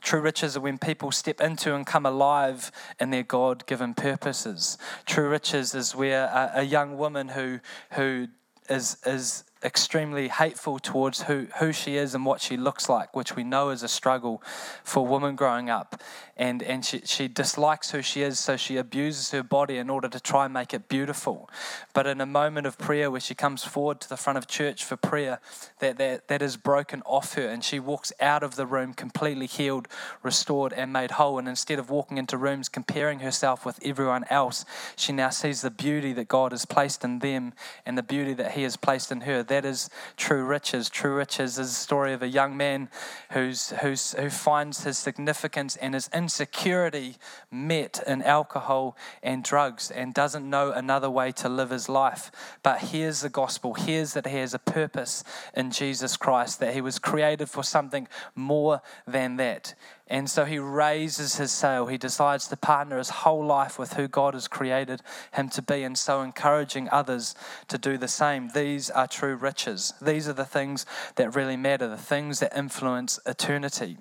True 0.00 0.20
riches 0.20 0.56
are 0.56 0.60
when 0.60 0.78
people 0.78 1.12
step 1.12 1.40
into 1.40 1.74
and 1.74 1.86
come 1.86 2.06
alive 2.06 2.70
in 3.00 3.10
their 3.10 3.22
God 3.22 3.66
given 3.66 3.94
purposes. 3.94 4.78
True 5.06 5.28
riches 5.28 5.74
is 5.74 5.94
where 5.94 6.24
a, 6.24 6.52
a 6.56 6.62
young 6.62 6.96
woman 6.96 7.28
who, 7.28 7.60
who 7.92 8.28
is, 8.68 8.96
is 9.04 9.44
extremely 9.64 10.28
hateful 10.28 10.78
towards 10.78 11.22
who, 11.22 11.46
who 11.58 11.72
she 11.72 11.96
is 11.96 12.14
and 12.14 12.26
what 12.26 12.40
she 12.40 12.56
looks 12.56 12.88
like, 12.88 13.16
which 13.16 13.34
we 13.34 13.42
know 13.42 13.70
is 13.70 13.82
a 13.82 13.88
struggle 13.88 14.42
for 14.84 15.06
women 15.06 15.34
growing 15.34 15.70
up. 15.70 16.02
And, 16.36 16.62
and 16.62 16.84
she, 16.84 17.00
she 17.04 17.28
dislikes 17.28 17.92
who 17.92 18.02
she 18.02 18.22
is, 18.22 18.38
so 18.40 18.56
she 18.56 18.76
abuses 18.76 19.30
her 19.30 19.42
body 19.42 19.78
in 19.78 19.88
order 19.88 20.08
to 20.08 20.18
try 20.18 20.44
and 20.44 20.52
make 20.52 20.74
it 20.74 20.88
beautiful. 20.88 21.48
But 21.92 22.08
in 22.08 22.20
a 22.20 22.26
moment 22.26 22.66
of 22.66 22.76
prayer 22.76 23.10
where 23.10 23.20
she 23.20 23.36
comes 23.36 23.62
forward 23.62 24.00
to 24.00 24.08
the 24.08 24.16
front 24.16 24.36
of 24.36 24.48
church 24.48 24.84
for 24.84 24.96
prayer, 24.96 25.40
that, 25.78 25.96
that, 25.98 26.26
that 26.26 26.42
is 26.42 26.56
broken 26.56 27.02
off 27.06 27.34
her, 27.34 27.48
and 27.48 27.62
she 27.62 27.78
walks 27.78 28.12
out 28.20 28.42
of 28.42 28.56
the 28.56 28.66
room 28.66 28.94
completely 28.94 29.46
healed, 29.46 29.86
restored, 30.24 30.72
and 30.72 30.92
made 30.92 31.12
whole. 31.12 31.38
And 31.38 31.48
instead 31.48 31.78
of 31.78 31.88
walking 31.88 32.18
into 32.18 32.36
rooms 32.36 32.68
comparing 32.68 33.20
herself 33.20 33.64
with 33.64 33.78
everyone 33.84 34.24
else, 34.28 34.64
she 34.96 35.12
now 35.12 35.30
sees 35.30 35.62
the 35.62 35.70
beauty 35.70 36.12
that 36.14 36.26
God 36.26 36.50
has 36.50 36.66
placed 36.66 37.04
in 37.04 37.20
them 37.20 37.52
and 37.86 37.96
the 37.96 38.02
beauty 38.02 38.34
that 38.34 38.52
He 38.52 38.64
has 38.64 38.76
placed 38.76 39.12
in 39.12 39.22
her 39.22 39.44
that 39.44 39.53
is 39.62 39.90
true 40.16 40.42
riches. 40.42 40.88
True 40.88 41.14
riches 41.14 41.58
is 41.58 41.68
a 41.68 41.74
story 41.74 42.14
of 42.14 42.22
a 42.22 42.28
young 42.28 42.56
man 42.56 42.88
who's, 43.32 43.70
who's, 43.82 44.12
who 44.14 44.30
finds 44.30 44.84
his 44.84 44.96
significance 44.96 45.76
and 45.76 45.92
his 45.92 46.08
insecurity 46.14 47.16
met 47.50 48.02
in 48.06 48.22
alcohol 48.22 48.96
and 49.22 49.44
drugs 49.44 49.90
and 49.90 50.14
doesn't 50.14 50.48
know 50.48 50.72
another 50.72 51.10
way 51.10 51.30
to 51.32 51.48
live 51.50 51.68
his 51.68 51.90
life. 51.90 52.30
But 52.62 52.80
hears 52.80 53.20
the 53.20 53.28
gospel, 53.28 53.74
hears 53.74 54.14
that 54.14 54.26
he 54.26 54.38
has 54.38 54.54
a 54.54 54.58
purpose 54.58 55.24
in 55.54 55.70
Jesus 55.70 56.16
Christ, 56.16 56.60
that 56.60 56.72
he 56.72 56.80
was 56.80 56.98
created 56.98 57.50
for 57.50 57.62
something 57.62 58.08
more 58.34 58.80
than 59.06 59.36
that. 59.36 59.74
And 60.06 60.28
so 60.28 60.44
he 60.44 60.58
raises 60.58 61.36
his 61.36 61.50
sail. 61.50 61.86
He 61.86 61.96
decides 61.96 62.46
to 62.48 62.56
partner 62.56 62.98
his 62.98 63.08
whole 63.08 63.44
life 63.44 63.78
with 63.78 63.94
who 63.94 64.06
God 64.06 64.34
has 64.34 64.46
created 64.48 65.00
him 65.32 65.48
to 65.50 65.62
be, 65.62 65.82
and 65.82 65.96
so 65.96 66.20
encouraging 66.20 66.90
others 66.90 67.34
to 67.68 67.78
do 67.78 67.96
the 67.96 68.08
same. 68.08 68.50
These 68.50 68.90
are 68.90 69.06
true 69.06 69.33
riches. 69.34 69.92
These 70.00 70.28
are 70.28 70.32
the 70.32 70.44
things 70.44 70.86
that 71.16 71.34
really 71.34 71.56
matter, 71.56 71.88
the 71.88 71.96
things 71.96 72.40
that 72.40 72.56
influence 72.56 73.18
eternity. 73.26 73.98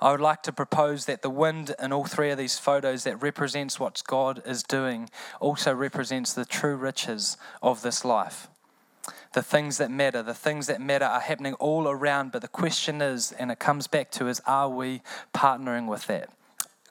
I 0.00 0.10
would 0.10 0.20
like 0.20 0.42
to 0.42 0.52
propose 0.52 1.04
that 1.06 1.22
the 1.22 1.30
wind 1.30 1.74
in 1.80 1.92
all 1.92 2.04
three 2.04 2.30
of 2.30 2.38
these 2.38 2.58
photos 2.58 3.04
that 3.04 3.22
represents 3.22 3.78
what 3.78 4.02
God 4.06 4.42
is 4.44 4.62
doing 4.62 5.08
also 5.40 5.72
represents 5.72 6.32
the 6.32 6.44
true 6.44 6.74
riches 6.74 7.36
of 7.62 7.82
this 7.82 8.04
life 8.04 8.48
the 9.32 9.42
things 9.42 9.78
that 9.78 9.90
matter. 9.90 10.22
The 10.22 10.34
things 10.34 10.66
that 10.66 10.80
matter 10.80 11.04
are 11.04 11.20
happening 11.20 11.54
all 11.54 11.88
around, 11.88 12.32
but 12.32 12.42
the 12.42 12.48
question 12.48 13.00
is, 13.00 13.32
and 13.32 13.50
it 13.50 13.58
comes 13.58 13.86
back 13.86 14.10
to, 14.12 14.28
is 14.28 14.40
are 14.46 14.68
we 14.68 15.02
partnering 15.34 15.86
with 15.88 16.06
that? 16.06 16.30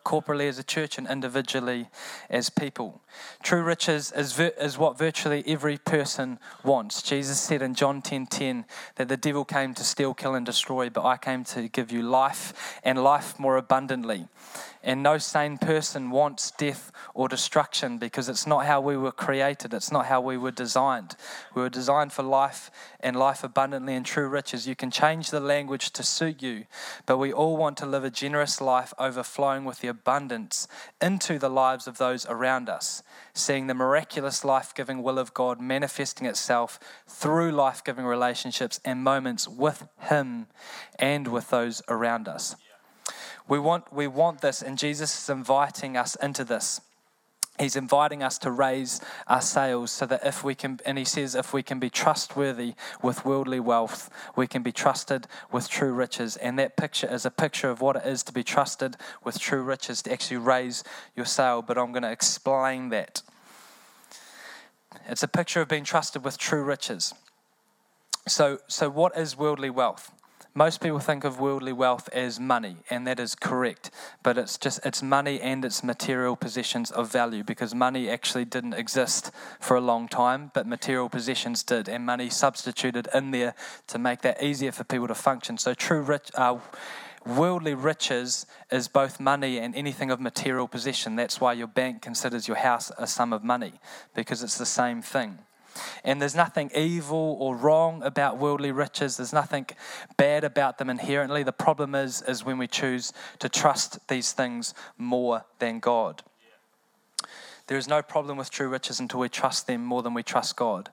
Corporally 0.03 0.48
as 0.48 0.60
a 0.60 0.63
church 0.63 0.98
and 0.98 1.08
individually 1.08 1.89
as 2.29 2.50
people. 2.50 3.01
True 3.43 3.62
riches 3.62 4.12
is, 4.12 4.39
is 4.39 4.77
what 4.77 4.98
virtually 4.98 5.43
every 5.46 5.77
person 5.77 6.39
wants. 6.63 7.01
Jesus 7.01 7.39
said 7.39 7.62
in 7.62 7.75
John 7.75 8.01
10:10 8.01 8.12
10, 8.12 8.27
10, 8.27 8.65
that 8.96 9.08
the 9.08 9.17
devil 9.17 9.46
came 9.46 9.74
to 9.74 9.84
steal, 9.84 10.13
kill, 10.13 10.36
and 10.36 10.46
destroy, 10.46 10.89
but 10.89 11.05
I 11.05 11.17
came 11.17 11.43
to 11.46 11.67
give 11.67 11.91
you 11.91 12.01
life 12.01 12.79
and 12.84 13.03
life 13.03 13.39
more 13.39 13.58
abundantly. 13.58 14.27
And 14.84 15.03
no 15.03 15.20
sane 15.20 15.60
person 15.60 16.10
wants 16.10 16.51
death 16.51 16.91
or 17.13 17.27
destruction 17.27 18.00
because 18.00 18.27
it's 18.27 18.48
not 18.48 18.65
how 18.65 18.81
we 18.81 18.98
were 18.98 19.12
created. 19.12 19.74
It's 19.74 19.91
not 19.91 20.08
how 20.08 20.22
we 20.22 20.38
were 20.38 20.51
designed. 20.51 21.15
We 21.53 21.62
were 21.62 21.70
designed 21.70 22.13
for 22.13 22.24
life 22.24 22.72
and 23.00 23.15
life 23.15 23.43
abundantly 23.43 23.96
and 23.96 24.05
true 24.05 24.27
riches. 24.27 24.67
You 24.67 24.75
can 24.75 24.89
change 24.89 25.29
the 25.29 25.39
language 25.39 25.91
to 25.91 26.03
suit 26.03 26.41
you, 26.41 26.65
but 27.05 27.17
we 27.17 27.31
all 27.31 27.58
want 27.58 27.77
to 27.77 27.86
live 27.86 28.03
a 28.03 28.10
generous 28.10 28.60
life 28.60 28.91
overflowing 28.98 29.65
with 29.65 29.81
the 29.81 29.88
abundance 29.91 30.67
into 31.00 31.38
the 31.38 31.50
lives 31.50 31.86
of 31.86 32.00
those 32.00 32.25
around 32.25 32.67
us, 32.67 33.03
seeing 33.36 33.67
the 33.67 33.75
miraculous 33.75 34.43
life 34.43 34.74
giving 34.74 35.03
will 35.03 35.19
of 35.19 35.36
God 35.36 35.62
manifesting 35.62 36.25
itself 36.25 36.79
through 37.07 37.51
life 37.51 37.83
giving 37.83 38.05
relationships 38.05 38.79
and 38.83 39.03
moments 39.03 39.48
with 39.48 39.87
Him 40.00 40.48
and 40.98 41.27
with 41.27 41.51
those 41.51 41.83
around 41.87 42.27
us. 42.27 42.55
We 43.48 43.59
want, 43.59 43.94
we 43.94 44.07
want 44.07 44.42
this, 44.42 44.63
and 44.63 44.79
Jesus 44.79 45.16
is 45.22 45.29
inviting 45.29 45.96
us 45.96 46.16
into 46.16 46.44
this. 46.44 46.81
He's 47.61 47.75
inviting 47.75 48.24
us 48.24 48.39
to 48.39 48.50
raise 48.50 49.01
our 49.27 49.39
sails 49.39 49.91
so 49.91 50.07
that 50.07 50.25
if 50.25 50.43
we 50.43 50.55
can, 50.55 50.79
and 50.83 50.97
he 50.97 51.05
says, 51.05 51.35
if 51.35 51.53
we 51.53 51.61
can 51.61 51.77
be 51.79 51.91
trustworthy 51.91 52.74
with 53.03 53.24
worldly 53.24 53.59
wealth, 53.59 54.09
we 54.35 54.47
can 54.47 54.63
be 54.63 54.71
trusted 54.71 55.27
with 55.51 55.69
true 55.69 55.93
riches. 55.93 56.37
And 56.37 56.57
that 56.57 56.75
picture 56.75 57.05
is 57.05 57.24
a 57.24 57.29
picture 57.29 57.69
of 57.69 57.79
what 57.79 57.97
it 57.97 58.03
is 58.03 58.24
to 58.24 58.33
be 58.33 58.43
trusted 58.43 58.97
with 59.24 59.37
true 59.39 59.61
riches, 59.61 60.01
to 60.01 60.11
actually 60.11 60.37
raise 60.37 60.83
your 61.15 61.27
sail. 61.27 61.61
But 61.61 61.77
I'm 61.77 61.91
going 61.91 62.01
to 62.01 62.11
explain 62.11 62.89
that. 62.89 63.21
It's 65.07 65.21
a 65.21 65.27
picture 65.27 65.61
of 65.61 65.67
being 65.67 65.83
trusted 65.83 66.24
with 66.24 66.39
true 66.39 66.63
riches. 66.63 67.13
So, 68.27 68.57
so 68.67 68.89
what 68.89 69.15
is 69.15 69.37
worldly 69.37 69.69
wealth? 69.69 70.11
Most 70.53 70.81
people 70.81 71.00
think 71.00 71.24
of 71.24 71.40
worldly 71.40 71.72
wealth 71.72 72.09
as 72.11 72.40
money, 72.40 72.77
and 72.90 73.07
that 73.07 73.20
is 73.20 73.35
correct. 73.35 73.90
But 74.22 74.37
it's 74.37 74.57
just 74.57 74.85
it's 74.85 75.01
money 75.01 75.40
and 75.40 75.64
it's 75.64 75.83
material 75.83 76.35
possessions 76.35 76.92
of 76.92 77.11
value 77.11 77.44
because 77.44 77.74
money 77.74 78.09
actually 78.09 78.46
didn't 78.46 78.74
exist 78.74 79.31
for 79.59 79.77
a 79.77 79.81
long 79.81 80.07
time, 80.07 80.51
but 80.53 80.68
material 80.68 81.09
possessions 81.09 81.64
did, 81.64 81.87
and 81.87 82.05
money 82.05 82.29
substituted 82.29 83.07
in 83.14 83.31
there 83.31 83.55
to 83.87 83.98
make 83.98 84.22
that 84.22 84.44
easier 84.44 84.72
for 84.72 84.83
people 84.83 85.07
to 85.07 85.16
function. 85.16 85.57
So 85.57 85.74
true 85.74 86.01
rich. 86.01 86.29
Uh, 86.35 86.57
worldly 87.25 87.75
riches 87.75 88.46
is 88.72 88.87
both 88.87 89.20
money 89.20 89.59
and 89.59 89.75
anything 89.75 90.09
of 90.09 90.20
material 90.20 90.68
possession. 90.68 91.16
That's 91.16 91.40
why 91.40 91.53
your 91.53 91.68
bank 91.68 92.01
considers 92.01 92.48
your 92.48 92.57
house 92.57 92.92
a 92.98 93.07
sum 93.07 93.31
of 93.31 93.44
money, 93.44 93.74
because 94.16 94.44
it's 94.44 94.57
the 94.57 94.66
same 94.66 95.01
thing. 95.01 95.40
And 96.03 96.22
there's 96.22 96.36
nothing 96.36 96.72
evil 96.75 97.38
or 97.40 97.55
wrong 97.55 98.03
about 98.03 98.38
worldly 98.38 98.72
riches. 98.72 99.18
There's 99.18 99.34
nothing 99.34 99.68
bad 100.18 100.44
about 100.44 100.77
them 100.77 100.90
inherently. 100.90 101.44
The 101.44 101.51
problem 101.51 101.96
is, 101.96 102.22
is 102.22 102.44
when 102.44 102.57
we 102.57 102.68
choose 102.68 103.14
to 103.40 103.50
trust 103.50 104.07
these 104.07 104.34
things 104.34 104.74
more 104.98 105.46
than 105.60 105.79
God. 105.79 106.24
There 107.68 107.77
is 107.77 107.88
no 107.88 108.01
problem 108.01 108.38
with 108.38 108.50
true 108.50 108.68
riches 108.68 109.00
until 109.00 109.22
we 109.22 109.29
trust 109.29 109.68
them 109.68 109.86
more 109.86 110.03
than 110.03 110.14
we 110.14 110.24
trust 110.24 110.55
God. 110.57 110.90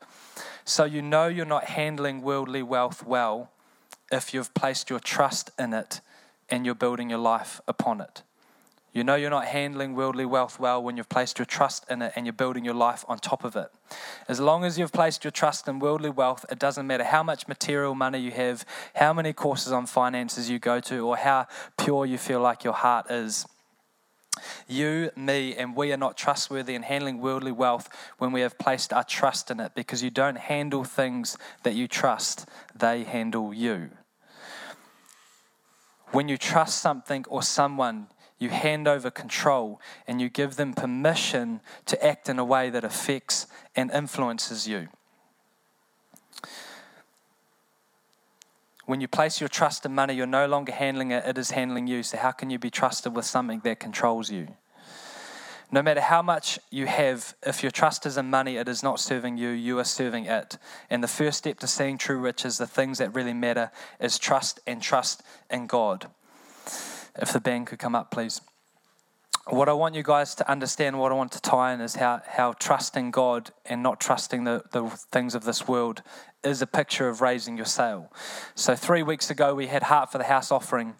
So 0.64 0.84
you 0.84 1.02
know 1.02 1.26
you're 1.26 1.44
not 1.44 1.64
handling 1.64 2.22
worldly 2.22 2.62
wealth 2.62 3.04
well 3.04 3.50
if 4.12 4.32
you've 4.32 4.54
placed 4.54 4.90
your 4.90 5.00
trust 5.00 5.50
in 5.58 5.72
it 5.72 6.00
and 6.48 6.64
you're 6.64 6.74
building 6.74 7.10
your 7.10 7.18
life 7.18 7.60
upon 7.66 8.00
it. 8.00 8.22
You 8.98 9.04
know 9.04 9.14
you're 9.14 9.30
not 9.30 9.44
handling 9.44 9.94
worldly 9.94 10.26
wealth 10.26 10.58
well 10.58 10.82
when 10.82 10.96
you've 10.96 11.08
placed 11.08 11.38
your 11.38 11.46
trust 11.46 11.88
in 11.88 12.02
it 12.02 12.14
and 12.16 12.26
you're 12.26 12.32
building 12.32 12.64
your 12.64 12.74
life 12.74 13.04
on 13.06 13.20
top 13.20 13.44
of 13.44 13.54
it. 13.54 13.68
As 14.26 14.40
long 14.40 14.64
as 14.64 14.76
you've 14.76 14.90
placed 14.90 15.22
your 15.22 15.30
trust 15.30 15.68
in 15.68 15.78
worldly 15.78 16.10
wealth, 16.10 16.44
it 16.50 16.58
doesn't 16.58 16.84
matter 16.84 17.04
how 17.04 17.22
much 17.22 17.46
material 17.46 17.94
money 17.94 18.18
you 18.18 18.32
have, 18.32 18.64
how 18.96 19.12
many 19.12 19.32
courses 19.32 19.70
on 19.70 19.86
finances 19.86 20.50
you 20.50 20.58
go 20.58 20.80
to, 20.80 21.06
or 21.06 21.16
how 21.16 21.46
pure 21.76 22.06
you 22.06 22.18
feel 22.18 22.40
like 22.40 22.64
your 22.64 22.72
heart 22.72 23.08
is. 23.08 23.46
You, 24.66 25.12
me, 25.14 25.54
and 25.54 25.76
we 25.76 25.92
are 25.92 25.96
not 25.96 26.16
trustworthy 26.16 26.74
in 26.74 26.82
handling 26.82 27.20
worldly 27.20 27.52
wealth 27.52 27.88
when 28.18 28.32
we 28.32 28.40
have 28.40 28.58
placed 28.58 28.92
our 28.92 29.04
trust 29.04 29.48
in 29.48 29.60
it 29.60 29.76
because 29.76 30.02
you 30.02 30.10
don't 30.10 30.38
handle 30.38 30.82
things 30.82 31.38
that 31.62 31.76
you 31.76 31.86
trust, 31.86 32.48
they 32.74 33.04
handle 33.04 33.54
you. 33.54 33.90
When 36.10 36.28
you 36.28 36.36
trust 36.36 36.80
something 36.80 37.24
or 37.28 37.44
someone, 37.44 38.08
you 38.38 38.50
hand 38.50 38.86
over 38.86 39.10
control 39.10 39.80
and 40.06 40.20
you 40.20 40.28
give 40.28 40.56
them 40.56 40.72
permission 40.72 41.60
to 41.86 42.04
act 42.04 42.28
in 42.28 42.38
a 42.38 42.44
way 42.44 42.70
that 42.70 42.84
affects 42.84 43.46
and 43.74 43.90
influences 43.90 44.68
you. 44.68 44.88
When 48.86 49.02
you 49.02 49.08
place 49.08 49.38
your 49.38 49.48
trust 49.48 49.84
in 49.84 49.94
money, 49.94 50.14
you're 50.14 50.26
no 50.26 50.46
longer 50.46 50.72
handling 50.72 51.10
it, 51.10 51.24
it 51.26 51.36
is 51.36 51.50
handling 51.50 51.86
you. 51.86 52.02
So, 52.02 52.16
how 52.16 52.30
can 52.30 52.48
you 52.48 52.58
be 52.58 52.70
trusted 52.70 53.14
with 53.14 53.26
something 53.26 53.60
that 53.64 53.80
controls 53.80 54.30
you? 54.30 54.48
No 55.70 55.82
matter 55.82 56.00
how 56.00 56.22
much 56.22 56.58
you 56.70 56.86
have, 56.86 57.34
if 57.42 57.62
your 57.62 57.70
trust 57.70 58.06
is 58.06 58.16
in 58.16 58.30
money, 58.30 58.56
it 58.56 58.66
is 58.66 58.82
not 58.82 58.98
serving 58.98 59.36
you, 59.36 59.50
you 59.50 59.78
are 59.78 59.84
serving 59.84 60.24
it. 60.24 60.56
And 60.88 61.04
the 61.04 61.08
first 61.08 61.36
step 61.36 61.58
to 61.58 61.66
seeing 61.66 61.98
true 61.98 62.18
riches, 62.18 62.56
the 62.56 62.66
things 62.66 62.96
that 62.96 63.14
really 63.14 63.34
matter, 63.34 63.70
is 64.00 64.18
trust 64.18 64.60
and 64.66 64.80
trust 64.80 65.22
in 65.50 65.66
God. 65.66 66.06
If 67.18 67.32
the 67.32 67.40
band 67.40 67.66
could 67.66 67.78
come 67.78 67.94
up, 67.94 68.10
please. 68.10 68.40
What 69.48 69.68
I 69.68 69.72
want 69.72 69.94
you 69.94 70.02
guys 70.02 70.34
to 70.36 70.50
understand, 70.50 70.98
what 70.98 71.10
I 71.10 71.14
want 71.14 71.32
to 71.32 71.40
tie 71.40 71.72
in, 71.72 71.80
is 71.80 71.94
how, 71.94 72.20
how 72.26 72.52
trusting 72.52 73.10
God 73.10 73.50
and 73.64 73.82
not 73.82 73.98
trusting 73.98 74.44
the, 74.44 74.62
the 74.72 74.88
things 75.10 75.34
of 75.34 75.44
this 75.44 75.66
world 75.66 76.02
is 76.44 76.60
a 76.60 76.66
picture 76.66 77.08
of 77.08 77.22
raising 77.22 77.56
your 77.56 77.66
sail. 77.66 78.12
So, 78.54 78.76
three 78.76 79.02
weeks 79.02 79.30
ago, 79.30 79.54
we 79.54 79.68
had 79.68 79.84
Heart 79.84 80.12
for 80.12 80.18
the 80.18 80.24
House 80.24 80.52
offering, 80.52 80.94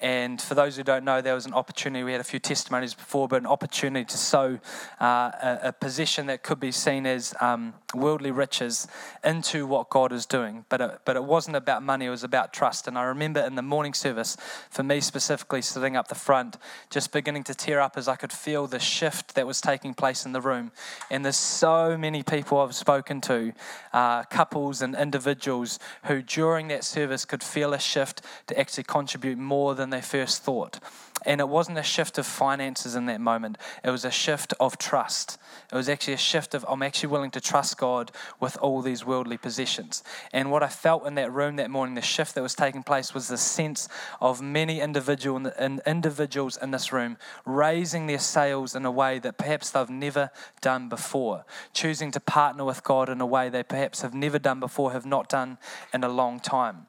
And 0.00 0.40
for 0.40 0.54
those 0.54 0.76
who 0.76 0.82
don't 0.82 1.04
know, 1.04 1.20
there 1.20 1.34
was 1.34 1.44
an 1.44 1.52
opportunity. 1.52 2.02
We 2.02 2.12
had 2.12 2.22
a 2.22 2.24
few 2.24 2.38
testimonies 2.38 2.94
before, 2.94 3.28
but 3.28 3.36
an 3.36 3.46
opportunity 3.46 4.06
to 4.06 4.16
sow 4.16 4.58
uh, 5.00 5.04
a, 5.04 5.58
a, 5.64 5.72
position 5.72 6.26
that 6.26 6.42
could 6.42 6.58
be 6.58 6.72
seen 6.72 7.04
as 7.04 7.34
um, 7.40 7.74
worldly 7.94 8.30
riches 8.30 8.88
into 9.22 9.66
what 9.66 9.90
God 9.90 10.12
is 10.12 10.24
doing. 10.24 10.64
But 10.70 10.80
it, 10.80 11.00
but 11.04 11.16
it 11.16 11.24
wasn't 11.24 11.56
about 11.56 11.82
money, 11.82 12.06
it 12.06 12.10
was 12.10 12.24
about 12.24 12.54
trust. 12.54 12.88
And 12.88 12.96
I 12.96 13.02
remember 13.02 13.40
in 13.40 13.56
the 13.56 13.62
morning 13.62 13.92
service, 13.92 14.38
for 14.70 14.82
me 14.82 15.02
specifically, 15.02 15.60
sitting 15.60 15.96
up 15.96 16.08
the 16.08 16.14
front, 16.14 16.56
just 16.88 17.12
beginning 17.12 17.44
to 17.44 17.54
tear 17.54 17.80
up 17.80 17.98
as 17.98 18.08
I 18.08 18.16
could 18.16 18.32
feel 18.32 18.66
the 18.66 18.78
shift 18.78 19.34
that 19.34 19.46
was 19.46 19.60
taking 19.60 19.92
place 19.92 20.24
in 20.24 20.32
the 20.32 20.40
room. 20.40 20.72
And 21.10 21.24
there's 21.24 21.36
so 21.36 21.98
many 21.98 22.22
people 22.22 22.58
I've 22.58 22.74
spoken 22.74 23.20
to, 23.22 23.52
uh, 23.92 24.22
couples 24.24 24.80
and 24.80 24.94
individuals, 24.94 25.78
who 26.04 26.22
during 26.22 26.68
that 26.68 26.84
service 26.84 27.26
could 27.26 27.42
feel 27.42 27.74
a 27.74 27.78
shift 27.78 28.22
to 28.46 28.58
actually 28.58 28.84
contribute 28.84 29.36
more 29.36 29.74
than 29.74 29.89
they 29.90 30.00
first 30.00 30.42
thought. 30.42 30.80
And 31.26 31.40
it 31.40 31.48
wasn't 31.48 31.76
a 31.76 31.82
shift 31.82 32.16
of 32.16 32.26
finances 32.26 32.94
in 32.94 33.06
that 33.06 33.20
moment, 33.20 33.58
it 33.84 33.90
was 33.90 34.04
a 34.04 34.10
shift 34.10 34.54
of 34.58 34.78
trust. 34.78 35.38
It 35.70 35.74
was 35.74 35.88
actually 35.88 36.14
a 36.14 36.18
shift 36.18 36.54
of, 36.54 36.64
I'm 36.68 36.82
actually 36.82 37.10
willing 37.10 37.30
to 37.32 37.40
trust 37.40 37.76
God 37.76 38.10
with 38.40 38.56
all 38.58 38.80
these 38.80 39.04
worldly 39.04 39.36
possessions. 39.36 40.02
And 40.32 40.50
what 40.50 40.62
I 40.62 40.68
felt 40.68 41.06
in 41.06 41.16
that 41.16 41.30
room 41.30 41.56
that 41.56 41.70
morning, 41.70 41.94
the 41.94 42.00
shift 42.00 42.34
that 42.34 42.42
was 42.42 42.54
taking 42.54 42.82
place, 42.82 43.12
was 43.12 43.28
the 43.28 43.36
sense 43.36 43.88
of 44.20 44.40
many 44.40 44.80
individual, 44.80 45.46
individuals 45.86 46.56
in 46.56 46.70
this 46.70 46.90
room 46.90 47.18
raising 47.44 48.06
their 48.06 48.18
sails 48.18 48.74
in 48.74 48.86
a 48.86 48.90
way 48.90 49.18
that 49.18 49.36
perhaps 49.36 49.70
they've 49.70 49.90
never 49.90 50.30
done 50.62 50.88
before, 50.88 51.44
choosing 51.74 52.10
to 52.12 52.20
partner 52.20 52.64
with 52.64 52.82
God 52.82 53.10
in 53.10 53.20
a 53.20 53.26
way 53.26 53.50
they 53.50 53.62
perhaps 53.62 54.00
have 54.00 54.14
never 54.14 54.38
done 54.38 54.58
before, 54.58 54.92
have 54.92 55.06
not 55.06 55.28
done 55.28 55.58
in 55.92 56.02
a 56.02 56.08
long 56.08 56.40
time. 56.40 56.86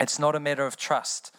It's 0.00 0.18
not 0.18 0.34
a 0.34 0.40
matter 0.40 0.66
of 0.66 0.76
trust. 0.76 1.32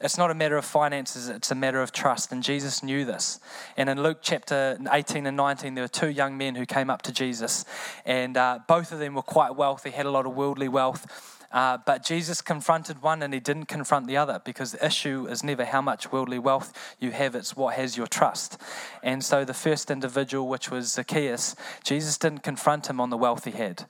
It's 0.00 0.16
not 0.16 0.30
a 0.30 0.34
matter 0.34 0.56
of 0.56 0.64
finances, 0.64 1.28
it's 1.28 1.50
a 1.50 1.56
matter 1.56 1.82
of 1.82 1.90
trust. 1.90 2.30
And 2.30 2.42
Jesus 2.42 2.82
knew 2.82 3.04
this. 3.04 3.40
And 3.76 3.88
in 3.88 4.02
Luke 4.02 4.18
chapter 4.22 4.78
18 4.90 5.26
and 5.26 5.36
19, 5.36 5.74
there 5.74 5.84
were 5.84 5.88
two 5.88 6.10
young 6.10 6.38
men 6.38 6.54
who 6.54 6.66
came 6.66 6.88
up 6.88 7.02
to 7.02 7.12
Jesus. 7.12 7.64
And 8.06 8.36
uh, 8.36 8.60
both 8.68 8.92
of 8.92 9.00
them 9.00 9.14
were 9.14 9.22
quite 9.22 9.56
wealthy, 9.56 9.90
had 9.90 10.06
a 10.06 10.10
lot 10.10 10.26
of 10.26 10.34
worldly 10.34 10.68
wealth. 10.68 11.34
Uh, 11.50 11.78
but 11.86 12.04
Jesus 12.04 12.42
confronted 12.42 13.00
one 13.00 13.22
and 13.22 13.32
he 13.32 13.40
didn't 13.40 13.66
confront 13.66 14.06
the 14.06 14.16
other 14.16 14.40
because 14.44 14.72
the 14.72 14.84
issue 14.84 15.26
is 15.28 15.42
never 15.42 15.64
how 15.64 15.80
much 15.80 16.12
worldly 16.12 16.38
wealth 16.38 16.96
you 17.00 17.10
have, 17.10 17.34
it's 17.34 17.56
what 17.56 17.74
has 17.74 17.96
your 17.96 18.06
trust. 18.06 18.60
And 19.02 19.24
so 19.24 19.44
the 19.44 19.54
first 19.54 19.90
individual, 19.90 20.46
which 20.46 20.70
was 20.70 20.92
Zacchaeus, 20.92 21.56
Jesus 21.82 22.18
didn't 22.18 22.42
confront 22.42 22.90
him 22.90 23.00
on 23.00 23.10
the 23.10 23.16
wealth 23.16 23.44
he 23.44 23.52
had. 23.52 23.86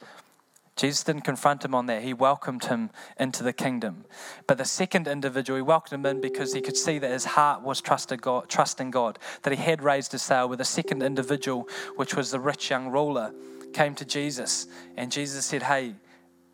Jesus 0.79 1.03
didn't 1.03 1.23
confront 1.23 1.65
him 1.65 1.75
on 1.75 1.87
that. 1.87 2.03
He 2.03 2.15
welcomed 2.15 2.65
him 2.65 2.91
into 3.19 3.43
the 3.43 3.53
kingdom. 3.53 4.05
But 4.47 4.59
the 4.59 4.65
second 4.65 5.09
individual, 5.09 5.57
he 5.57 5.63
welcomed 5.63 5.99
him 5.99 6.07
in 6.07 6.21
because 6.21 6.55
he 6.55 6.61
could 6.61 6.77
see 6.77 7.01
that 7.01 7.11
his 7.11 7.25
heart 7.25 7.63
was 7.63 7.81
trusted 7.81 8.23
God, 8.23 8.49
trusting 8.49 8.93
God, 8.93 9.19
that 9.43 9.53
he 9.53 9.63
had 9.63 9.83
raised 9.83 10.13
his 10.13 10.23
sail. 10.23 10.49
With 10.49 10.61
the 10.61 10.65
second 10.65 11.03
individual, 11.03 11.69
which 11.97 12.15
was 12.15 12.31
the 12.31 12.39
rich 12.39 12.71
young 12.71 12.89
ruler, 12.91 13.35
came 13.73 13.97
to 13.97 14.05
Jesus. 14.05 14.69
And 14.97 15.11
Jesus 15.11 15.45
said, 15.45 15.65
Hey, 15.65 15.97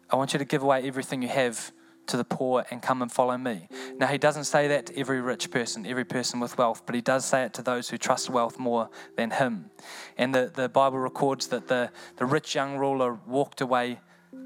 I 0.09 0.17
want 0.17 0.33
you 0.33 0.39
to 0.39 0.45
give 0.47 0.63
away 0.63 0.87
everything 0.87 1.21
you 1.21 1.29
have 1.29 1.71
to 2.07 2.17
the 2.17 2.25
poor 2.25 2.65
and 2.71 2.83
come 2.83 3.03
and 3.03 3.13
follow 3.13 3.37
me. 3.37 3.69
Now, 3.99 4.07
he 4.07 4.19
doesn't 4.19 4.45
say 4.45 4.69
that 4.69 4.87
to 4.87 4.99
every 4.99 5.21
rich 5.21 5.51
person, 5.51 5.87
every 5.87 6.05
person 6.05 6.41
with 6.41 6.57
wealth, 6.59 6.83
but 6.87 6.95
he 6.95 7.01
does 7.01 7.25
say 7.25 7.45
it 7.45 7.55
to 7.55 7.63
those 7.63 7.89
who 7.89 7.99
trust 7.99 8.29
wealth 8.31 8.59
more 8.59 8.91
than 9.17 9.31
him. 9.31 9.71
And 10.17 10.35
the, 10.35 10.51
the 10.55 10.69
Bible 10.69 10.99
records 10.99 11.49
that 11.49 11.69
the, 11.69 11.91
the 12.17 12.27
rich 12.27 12.55
young 12.55 12.77
ruler 12.77 13.19
walked 13.27 13.61
away 13.61 14.01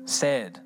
sad 0.08 0.60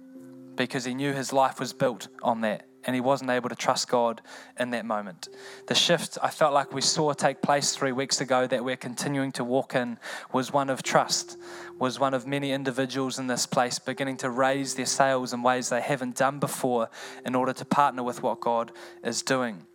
because 0.56 0.84
he 0.84 0.94
knew 0.94 1.12
his 1.12 1.32
life 1.32 1.58
was 1.58 1.72
built 1.72 2.08
on 2.22 2.40
that 2.42 2.66
and 2.84 2.94
he 2.94 3.00
wasn't 3.00 3.30
able 3.30 3.48
to 3.48 3.54
trust 3.54 3.88
God 3.88 4.20
in 4.58 4.70
that 4.70 4.84
moment. 4.84 5.28
The 5.68 5.74
shift 5.74 6.18
I 6.22 6.30
felt 6.30 6.52
like 6.52 6.72
we 6.72 6.80
saw 6.80 7.12
take 7.12 7.42
place 7.42 7.74
three 7.74 7.92
weeks 7.92 8.20
ago 8.20 8.46
that 8.46 8.64
we're 8.64 8.76
continuing 8.76 9.32
to 9.32 9.44
walk 9.44 9.74
in 9.74 9.98
was 10.32 10.52
one 10.52 10.68
of 10.68 10.82
trust, 10.82 11.38
was 11.78 12.00
one 12.00 12.14
of 12.14 12.26
many 12.26 12.52
individuals 12.52 13.18
in 13.18 13.28
this 13.28 13.46
place 13.46 13.78
beginning 13.78 14.16
to 14.18 14.30
raise 14.30 14.74
their 14.74 14.86
sails 14.86 15.32
in 15.32 15.42
ways 15.42 15.68
they 15.68 15.80
haven't 15.80 16.16
done 16.16 16.38
before 16.38 16.90
in 17.24 17.34
order 17.34 17.52
to 17.52 17.64
partner 17.64 18.02
with 18.02 18.22
what 18.22 18.40
God 18.40 18.72
is 19.04 19.22
doing. 19.22 19.66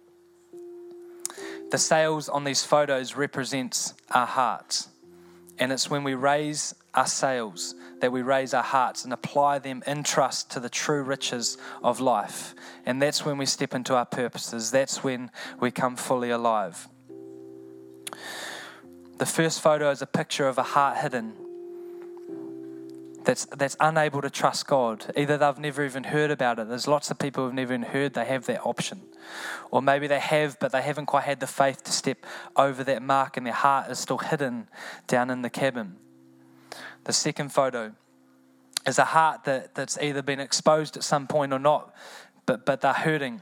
The 1.72 1.78
sails 1.78 2.30
on 2.30 2.44
these 2.44 2.64
photos 2.64 3.16
represents 3.16 3.94
our 4.12 4.28
hearts. 4.28 4.90
And 5.60 5.72
it's 5.72 5.90
when 5.90 6.04
we 6.04 6.14
raise 6.14 6.76
our 6.94 7.08
sails 7.08 7.76
that 8.00 8.12
we 8.12 8.22
raise 8.22 8.54
our 8.54 8.64
hearts 8.64 9.04
and 9.04 9.14
apply 9.14 9.60
them 9.60 9.84
in 9.88 10.04
trust 10.04 10.52
to 10.52 10.60
the 10.60 10.70
true 10.70 11.02
riches 11.02 11.58
of 11.84 12.00
life. 12.00 12.54
And 12.86 13.02
that's 13.02 13.26
when 13.26 13.38
we 13.38 13.46
step 13.46 13.74
into 13.74 13.96
our 13.96 14.06
purposes. 14.06 14.72
That's 14.72 15.04
when 15.04 15.32
we 15.60 15.72
come 15.72 15.96
fully 15.96 16.30
alive. 16.30 16.88
The 19.18 19.26
first 19.26 19.62
photo 19.62 19.90
is 19.90 20.02
a 20.02 20.08
picture 20.08 20.48
of 20.48 20.58
a 20.58 20.64
heart 20.64 20.98
hidden 20.98 21.34
that's, 23.28 23.44
that's 23.46 23.76
unable 23.82 24.22
to 24.22 24.30
trust 24.30 24.68
God. 24.68 25.12
Either 25.18 25.38
they've 25.38 25.58
never 25.58 25.84
even 25.84 26.06
heard 26.06 26.32
about 26.32 26.60
it. 26.60 26.70
There's 26.70 26.88
lots 26.88 27.12
of 27.12 27.20
people 27.20 27.44
who've 27.44 27.54
never 27.54 27.74
even 27.74 27.84
heard 27.84 28.14
they 28.14 28.24
have 28.24 28.46
that 28.46 28.66
option. 28.66 29.02
Or 29.72 29.82
maybe 29.82 30.08
they 30.08 30.20
have, 30.20 30.58
but 30.60 30.72
they 30.72 30.82
haven't 30.82 31.08
quite 31.08 31.24
had 31.24 31.40
the 31.40 31.48
faith 31.48 31.84
to 31.84 31.92
step 31.92 32.26
over 32.56 32.84
that 32.84 33.02
mark 33.02 33.38
and 33.38 33.46
their 33.46 33.54
heart 33.54 33.90
is 33.90 34.00
still 34.00 34.18
hidden 34.18 34.70
down 35.08 35.30
in 35.30 35.42
the 35.42 35.50
cabin. 35.50 35.98
The 37.04 37.14
second 37.14 37.50
photo 37.50 37.94
is 38.86 39.00
a 39.00 39.06
heart 39.06 39.44
that, 39.46 39.76
that's 39.76 39.98
either 40.02 40.22
been 40.22 40.40
exposed 40.40 40.98
at 40.98 41.04
some 41.04 41.28
point 41.28 41.54
or 41.54 41.60
not, 41.60 41.94
but, 42.46 42.66
but 42.66 42.82
they're 42.82 42.94
hurting. 42.94 43.42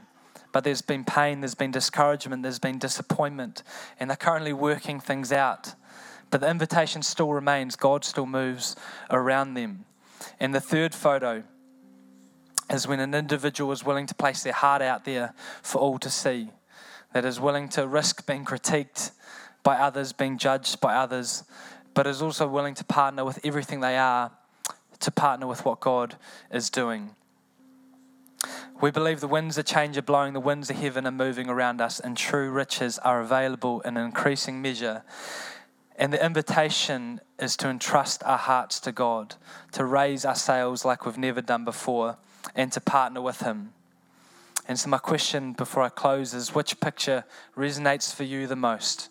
But 0.52 0.64
there's 0.64 0.82
been 0.82 1.04
pain, 1.04 1.40
there's 1.40 1.54
been 1.54 1.70
discouragement, 1.70 2.42
there's 2.42 2.58
been 2.58 2.78
disappointment, 2.78 3.62
and 4.00 4.08
they're 4.08 4.16
currently 4.16 4.52
working 4.52 5.00
things 5.00 5.32
out. 5.32 5.74
But 6.30 6.40
the 6.40 6.50
invitation 6.50 7.02
still 7.02 7.32
remains, 7.32 7.76
God 7.76 8.04
still 8.04 8.26
moves 8.26 8.74
around 9.10 9.54
them. 9.54 9.84
And 10.40 10.54
the 10.54 10.60
third 10.60 10.94
photo 10.94 11.44
is 12.70 12.86
when 12.86 13.00
an 13.00 13.14
individual 13.14 13.72
is 13.72 13.84
willing 13.84 14.06
to 14.06 14.14
place 14.14 14.42
their 14.42 14.52
heart 14.52 14.82
out 14.82 15.04
there 15.04 15.34
for 15.62 15.78
all 15.78 15.98
to 15.98 16.10
see, 16.10 16.50
that 17.12 17.24
is 17.24 17.40
willing 17.40 17.68
to 17.70 17.86
risk 17.86 18.26
being 18.26 18.44
critiqued 18.44 19.12
by 19.62 19.76
others, 19.76 20.12
being 20.12 20.38
judged 20.38 20.80
by 20.80 20.94
others, 20.94 21.44
but 21.94 22.06
is 22.06 22.22
also 22.22 22.46
willing 22.46 22.74
to 22.74 22.84
partner 22.84 23.24
with 23.24 23.40
everything 23.44 23.80
they 23.80 23.96
are 23.96 24.30
to 25.00 25.10
partner 25.10 25.46
with 25.46 25.64
what 25.64 25.80
God 25.80 26.16
is 26.50 26.70
doing. 26.70 27.14
We 28.80 28.90
believe 28.90 29.20
the 29.20 29.28
winds 29.28 29.56
of 29.56 29.64
change 29.64 29.96
are 29.96 30.02
blowing, 30.02 30.34
the 30.34 30.40
winds 30.40 30.68
of 30.68 30.76
heaven 30.76 31.06
are 31.06 31.12
moving 31.12 31.48
around 31.48 31.80
us, 31.80 31.98
and 31.98 32.16
true 32.16 32.50
riches 32.50 32.98
are 32.98 33.20
available 33.20 33.80
in 33.80 33.96
increasing 33.96 34.60
measure. 34.60 35.02
And 35.98 36.12
the 36.12 36.24
invitation 36.24 37.20
is 37.38 37.56
to 37.58 37.68
entrust 37.68 38.22
our 38.24 38.36
hearts 38.36 38.80
to 38.80 38.92
God, 38.92 39.34
to 39.72 39.84
raise 39.84 40.24
our 40.24 40.34
sails 40.34 40.84
like 40.84 41.06
we've 41.06 41.16
never 41.16 41.40
done 41.40 41.64
before, 41.64 42.18
and 42.54 42.70
to 42.72 42.80
partner 42.80 43.22
with 43.22 43.40
Him. 43.40 43.72
And 44.68 44.78
so, 44.78 44.90
my 44.90 44.98
question 44.98 45.52
before 45.52 45.82
I 45.82 45.88
close 45.88 46.34
is 46.34 46.54
which 46.54 46.80
picture 46.80 47.24
resonates 47.56 48.14
for 48.14 48.24
you 48.24 48.46
the 48.46 48.56
most? 48.56 49.08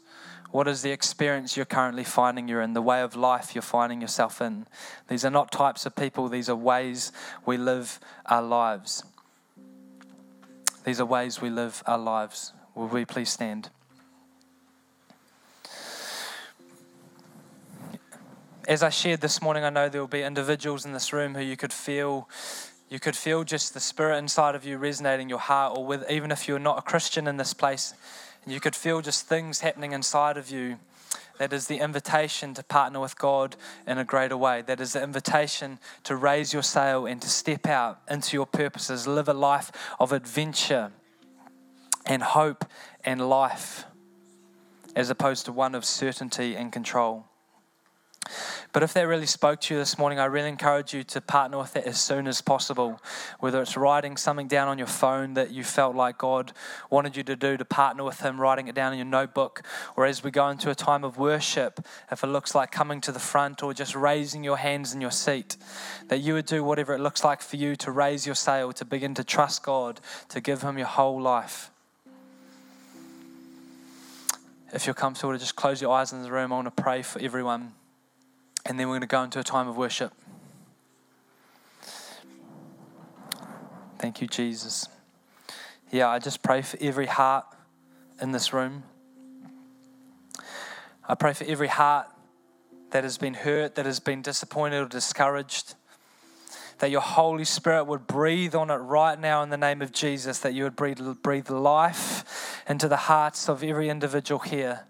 What 0.52 0.68
is 0.68 0.84
the 0.84 0.92
experience 0.92 1.58
you're 1.58 1.66
currently 1.66 2.04
finding 2.04 2.48
you're 2.48 2.62
in, 2.62 2.74
the 2.74 2.82
way 2.82 3.02
of 3.02 3.16
life 3.16 3.56
you're 3.56 3.62
finding 3.62 4.00
yourself 4.00 4.42
in? 4.42 4.68
These 5.08 5.26
are 5.26 5.32
not 5.32 5.52
types 5.52 5.86
of 5.86 5.96
people, 5.96 6.30
these 6.30 6.50
are 6.50 6.56
ways 6.56 7.12
we 7.46 7.58
live 7.58 8.00
our 8.26 8.42
lives. 8.42 9.04
These 10.86 11.02
are 11.02 11.06
ways 11.06 11.42
we 11.42 11.50
live 11.50 11.84
our 11.88 11.98
lives. 11.98 12.54
Will 12.76 12.88
we 12.88 13.06
please 13.06 13.30
stand? 13.30 13.70
As 18.68 18.82
I 18.82 18.90
shared 18.90 19.22
this 19.22 19.44
morning, 19.44 19.64
I 19.64 19.70
know 19.70 19.90
there 19.90 20.02
will 20.02 20.08
be 20.08 20.24
individuals 20.24 20.86
in 20.86 20.94
this 20.94 21.14
room 21.14 21.36
who 21.36 21.42
you 21.42 21.56
could 21.56 21.72
feel 21.72 22.28
you 22.90 23.00
could 23.00 23.16
feel 23.16 23.44
just 23.44 23.76
the 23.76 23.80
spirit 23.80 24.18
inside 24.18 24.56
of 24.56 24.66
you 24.66 24.78
resonating 24.78 25.30
your 25.30 25.40
heart, 25.40 25.78
or 25.78 25.86
with 25.86 26.10
even 26.10 26.32
if 26.32 26.48
you're 26.48 26.58
not 26.58 26.80
a 26.80 26.82
Christian 26.82 27.28
in 27.28 27.38
this 27.38 27.54
place, 27.54 27.94
and 28.44 28.52
you 28.52 28.60
could 28.60 28.76
feel 28.76 29.02
just 29.02 29.28
things 29.28 29.60
happening 29.60 29.92
inside 29.92 30.38
of 30.38 30.50
you. 30.50 30.78
That 31.38 31.54
is 31.54 31.68
the 31.68 31.78
invitation 31.78 32.56
to 32.56 32.64
partner 32.64 33.00
with 33.00 33.20
God 33.20 33.56
in 33.86 34.00
a 34.00 34.04
greater 34.04 34.38
way. 34.38 34.64
That 34.64 34.80
is 34.80 34.94
the 34.94 35.04
invitation 35.04 35.78
to 36.04 36.16
raise 36.16 36.54
your 36.54 36.64
sail 36.64 37.06
and 37.06 37.22
to 37.22 37.30
step 37.30 37.68
out 37.68 38.02
into 38.10 38.36
your 38.36 38.48
purposes, 38.48 39.06
live 39.06 39.28
a 39.28 39.34
life 39.34 39.72
of 40.00 40.12
adventure 40.12 40.92
and 42.06 42.24
hope 42.24 42.66
and 43.04 43.30
life, 43.30 43.86
as 44.96 45.12
opposed 45.12 45.46
to 45.46 45.52
one 45.52 45.76
of 45.76 45.86
certainty 45.86 46.56
and 46.56 46.72
control. 46.72 47.26
But 48.76 48.84
if 48.84 48.92
that 48.92 49.08
really 49.08 49.26
spoke 49.26 49.62
to 49.62 49.74
you 49.74 49.80
this 49.80 49.98
morning, 49.98 50.20
I 50.20 50.26
really 50.26 50.50
encourage 50.50 50.94
you 50.94 51.06
to 51.06 51.22
partner 51.22 51.58
with 51.58 51.78
it 51.78 51.86
as 51.86 51.98
soon 51.98 52.28
as 52.28 52.42
possible. 52.42 53.00
Whether 53.40 53.62
it's 53.62 53.78
writing 53.78 54.18
something 54.18 54.50
down 54.50 54.68
on 54.68 54.78
your 54.78 54.86
phone 54.86 55.36
that 55.36 55.52
you 55.52 55.64
felt 55.64 55.96
like 55.96 56.18
God 56.18 56.52
wanted 56.90 57.16
you 57.16 57.24
to 57.24 57.38
do, 57.38 57.56
to 57.56 57.64
partner 57.64 58.04
with 58.04 58.20
Him, 58.20 58.38
writing 58.38 58.68
it 58.68 58.76
down 58.76 58.92
in 58.92 59.00
your 59.00 59.06
notebook, 59.06 59.62
or 59.96 60.06
as 60.06 60.26
we 60.26 60.30
go 60.30 60.50
into 60.50 60.70
a 60.70 60.76
time 60.76 61.06
of 61.06 61.18
worship, 61.18 61.88
if 62.12 62.22
it 62.22 62.28
looks 62.28 62.54
like 62.54 62.70
coming 62.70 63.00
to 63.00 63.14
the 63.14 63.20
front 63.20 63.64
or 63.64 63.74
just 63.74 63.96
raising 63.96 64.44
your 64.44 64.58
hands 64.58 64.94
in 64.94 65.00
your 65.00 65.10
seat, 65.10 65.56
that 66.10 66.20
you 66.20 66.34
would 66.34 66.46
do 66.46 66.62
whatever 66.62 66.94
it 66.94 67.00
looks 67.00 67.24
like 67.24 67.42
for 67.42 67.56
you 67.56 67.78
to 67.78 67.92
raise 67.92 68.26
your 68.26 68.36
sail, 68.36 68.74
to 68.74 68.84
begin 68.84 69.14
to 69.14 69.24
trust 69.24 69.64
God, 69.64 70.02
to 70.28 70.42
give 70.42 70.64
Him 70.64 70.78
your 70.78 70.88
whole 70.88 71.22
life. 71.22 71.72
if 74.74 74.86
you're 74.86 74.94
comfortable 74.94 75.32
to 75.32 75.40
just 75.40 75.56
close 75.56 75.82
your 75.82 75.94
eyes 75.94 76.12
in 76.12 76.24
the 76.24 76.30
room, 76.30 76.52
I 76.52 76.58
want 76.58 76.76
to 76.76 76.84
pray 76.84 77.04
for 77.04 77.22
everyone. 77.22 77.72
And 78.66 78.80
then 78.80 78.88
we're 78.88 78.94
going 78.94 79.02
to 79.02 79.08
go 79.08 79.24
into 79.24 79.40
a 79.40 79.44
time 79.44 79.68
of 79.68 79.78
worship. 79.78 80.12
Thank 84.00 84.22
you, 84.22 84.28
Jesus. 84.28 84.88
Yeah, 85.92 86.10
I 86.10 86.20
just 86.20 86.42
pray 86.42 86.62
for 86.62 86.78
every 86.82 87.06
heart 87.06 87.46
in 88.22 88.32
this 88.32 88.54
room. 88.54 88.84
I 91.08 91.14
pray 91.14 91.34
for 91.34 91.44
every 91.46 91.68
heart 91.68 92.08
that 92.90 93.04
has 93.04 93.18
been 93.18 93.36
hurt, 93.36 93.76
that 93.76 93.86
has 93.86 94.00
been 94.00 94.22
disappointed 94.22 94.82
or 94.82 94.88
discouraged. 94.88 95.76
That 96.80 96.92
your 96.92 97.02
Holy 97.02 97.46
Spirit 97.46 97.86
would 97.86 98.08
breathe 98.08 98.56
on 98.56 98.70
it 98.70 98.76
right 98.76 99.20
now 99.20 99.44
in 99.44 99.50
the 99.50 99.58
name 99.58 99.82
of 99.82 99.92
Jesus, 99.92 100.40
that 100.40 100.54
you 100.54 100.64
would 100.64 100.76
breathe, 100.76 101.00
breathe 101.22 101.50
life 101.50 102.64
into 102.68 102.88
the 102.88 102.98
hearts 102.98 103.48
of 103.48 103.64
every 103.64 103.90
individual 103.90 104.40
here 104.40 104.86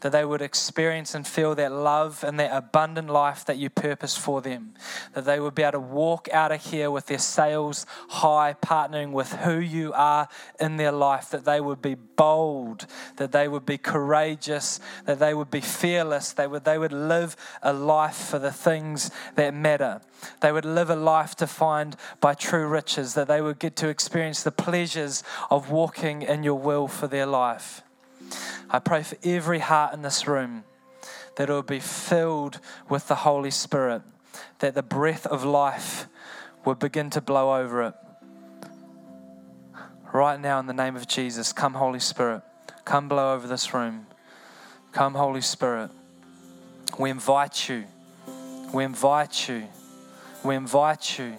that 0.00 0.12
they 0.12 0.24
would 0.24 0.42
experience 0.42 1.14
and 1.14 1.26
feel 1.26 1.54
that 1.54 1.72
love 1.72 2.24
and 2.24 2.38
that 2.38 2.56
abundant 2.56 3.08
life 3.08 3.44
that 3.44 3.56
you 3.56 3.70
purpose 3.70 4.16
for 4.16 4.40
them. 4.40 4.74
That 5.14 5.24
they 5.24 5.40
would 5.40 5.54
be 5.54 5.62
able 5.62 5.72
to 5.72 5.80
walk 5.80 6.28
out 6.32 6.52
of 6.52 6.64
here 6.64 6.90
with 6.90 7.06
their 7.06 7.18
sails 7.18 7.86
high, 8.08 8.54
partnering 8.60 9.12
with 9.12 9.32
who 9.32 9.58
you 9.58 9.92
are 9.94 10.28
in 10.60 10.76
their 10.76 10.92
life. 10.92 11.30
That 11.30 11.44
they 11.44 11.60
would 11.60 11.82
be 11.82 11.94
bold, 11.94 12.86
that 13.16 13.32
they 13.32 13.48
would 13.48 13.66
be 13.66 13.78
courageous, 13.78 14.80
that 15.04 15.18
they 15.18 15.34
would 15.34 15.50
be 15.50 15.60
fearless, 15.60 16.32
they 16.32 16.46
would, 16.46 16.64
they 16.64 16.78
would 16.78 16.92
live 16.92 17.36
a 17.62 17.72
life 17.72 18.16
for 18.16 18.38
the 18.38 18.52
things 18.52 19.10
that 19.34 19.54
matter. 19.54 20.00
They 20.40 20.52
would 20.52 20.64
live 20.64 20.90
a 20.90 20.96
life 20.96 21.36
defined 21.36 21.96
by 22.20 22.34
true 22.34 22.66
riches, 22.66 23.14
that 23.14 23.28
they 23.28 23.40
would 23.40 23.58
get 23.58 23.76
to 23.76 23.88
experience 23.88 24.42
the 24.42 24.50
pleasures 24.50 25.22
of 25.50 25.70
walking 25.70 26.22
in 26.22 26.42
your 26.42 26.58
will 26.58 26.88
for 26.88 27.06
their 27.06 27.26
life. 27.26 27.82
I 28.70 28.78
pray 28.78 29.02
for 29.02 29.16
every 29.22 29.60
heart 29.60 29.94
in 29.94 30.02
this 30.02 30.26
room 30.26 30.64
that 31.36 31.48
it 31.48 31.52
will 31.52 31.62
be 31.62 31.80
filled 31.80 32.60
with 32.88 33.08
the 33.08 33.14
Holy 33.14 33.50
Spirit, 33.50 34.02
that 34.58 34.74
the 34.74 34.82
breath 34.82 35.26
of 35.26 35.44
life 35.44 36.06
would 36.64 36.78
begin 36.78 37.10
to 37.10 37.20
blow 37.20 37.60
over 37.60 37.82
it. 37.82 37.94
Right 40.12 40.40
now, 40.40 40.58
in 40.58 40.66
the 40.66 40.72
name 40.72 40.96
of 40.96 41.06
Jesus, 41.06 41.52
come, 41.52 41.74
Holy 41.74 42.00
Spirit. 42.00 42.42
Come 42.84 43.08
blow 43.08 43.34
over 43.34 43.46
this 43.46 43.74
room. 43.74 44.06
Come, 44.92 45.14
Holy 45.14 45.42
Spirit. 45.42 45.90
We 46.98 47.10
invite 47.10 47.68
you. 47.68 47.84
We 48.72 48.84
invite 48.84 49.48
you. 49.48 49.64
We 50.44 50.54
invite 50.54 51.18
you. 51.18 51.34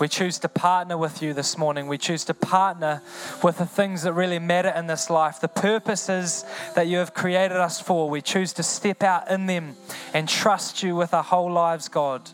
We 0.00 0.08
choose 0.08 0.38
to 0.38 0.48
partner 0.48 0.96
with 0.96 1.20
you 1.20 1.34
this 1.34 1.58
morning. 1.58 1.86
We 1.86 1.98
choose 1.98 2.24
to 2.24 2.34
partner 2.34 3.02
with 3.42 3.58
the 3.58 3.66
things 3.66 4.04
that 4.04 4.14
really 4.14 4.38
matter 4.38 4.70
in 4.70 4.86
this 4.86 5.10
life, 5.10 5.42
the 5.42 5.48
purposes 5.48 6.46
that 6.74 6.86
you 6.86 6.96
have 6.96 7.12
created 7.12 7.58
us 7.58 7.82
for. 7.82 8.08
We 8.08 8.22
choose 8.22 8.54
to 8.54 8.62
step 8.62 9.02
out 9.02 9.30
in 9.30 9.44
them 9.44 9.76
and 10.14 10.26
trust 10.26 10.82
you 10.82 10.96
with 10.96 11.12
our 11.12 11.22
whole 11.22 11.52
lives, 11.52 11.88
God. 11.88 12.26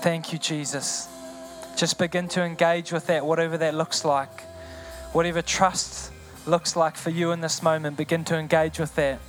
Thank 0.00 0.32
you, 0.32 0.38
Jesus. 0.38 1.06
Just 1.76 1.98
begin 1.98 2.28
to 2.28 2.42
engage 2.42 2.92
with 2.92 3.08
that, 3.08 3.26
whatever 3.26 3.58
that 3.58 3.74
looks 3.74 4.02
like. 4.02 4.40
Whatever 5.12 5.42
trust 5.42 6.12
looks 6.46 6.76
like 6.76 6.96
for 6.96 7.10
you 7.10 7.32
in 7.32 7.42
this 7.42 7.62
moment, 7.62 7.98
begin 7.98 8.24
to 8.24 8.38
engage 8.38 8.78
with 8.78 8.94
that. 8.94 9.20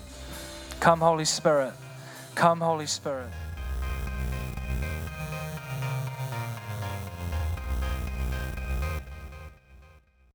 Come, 0.79 1.01
Holy 1.01 1.25
Spirit. 1.25 1.73
Come, 2.33 2.61
Holy 2.61 2.87
Spirit. 2.87 3.27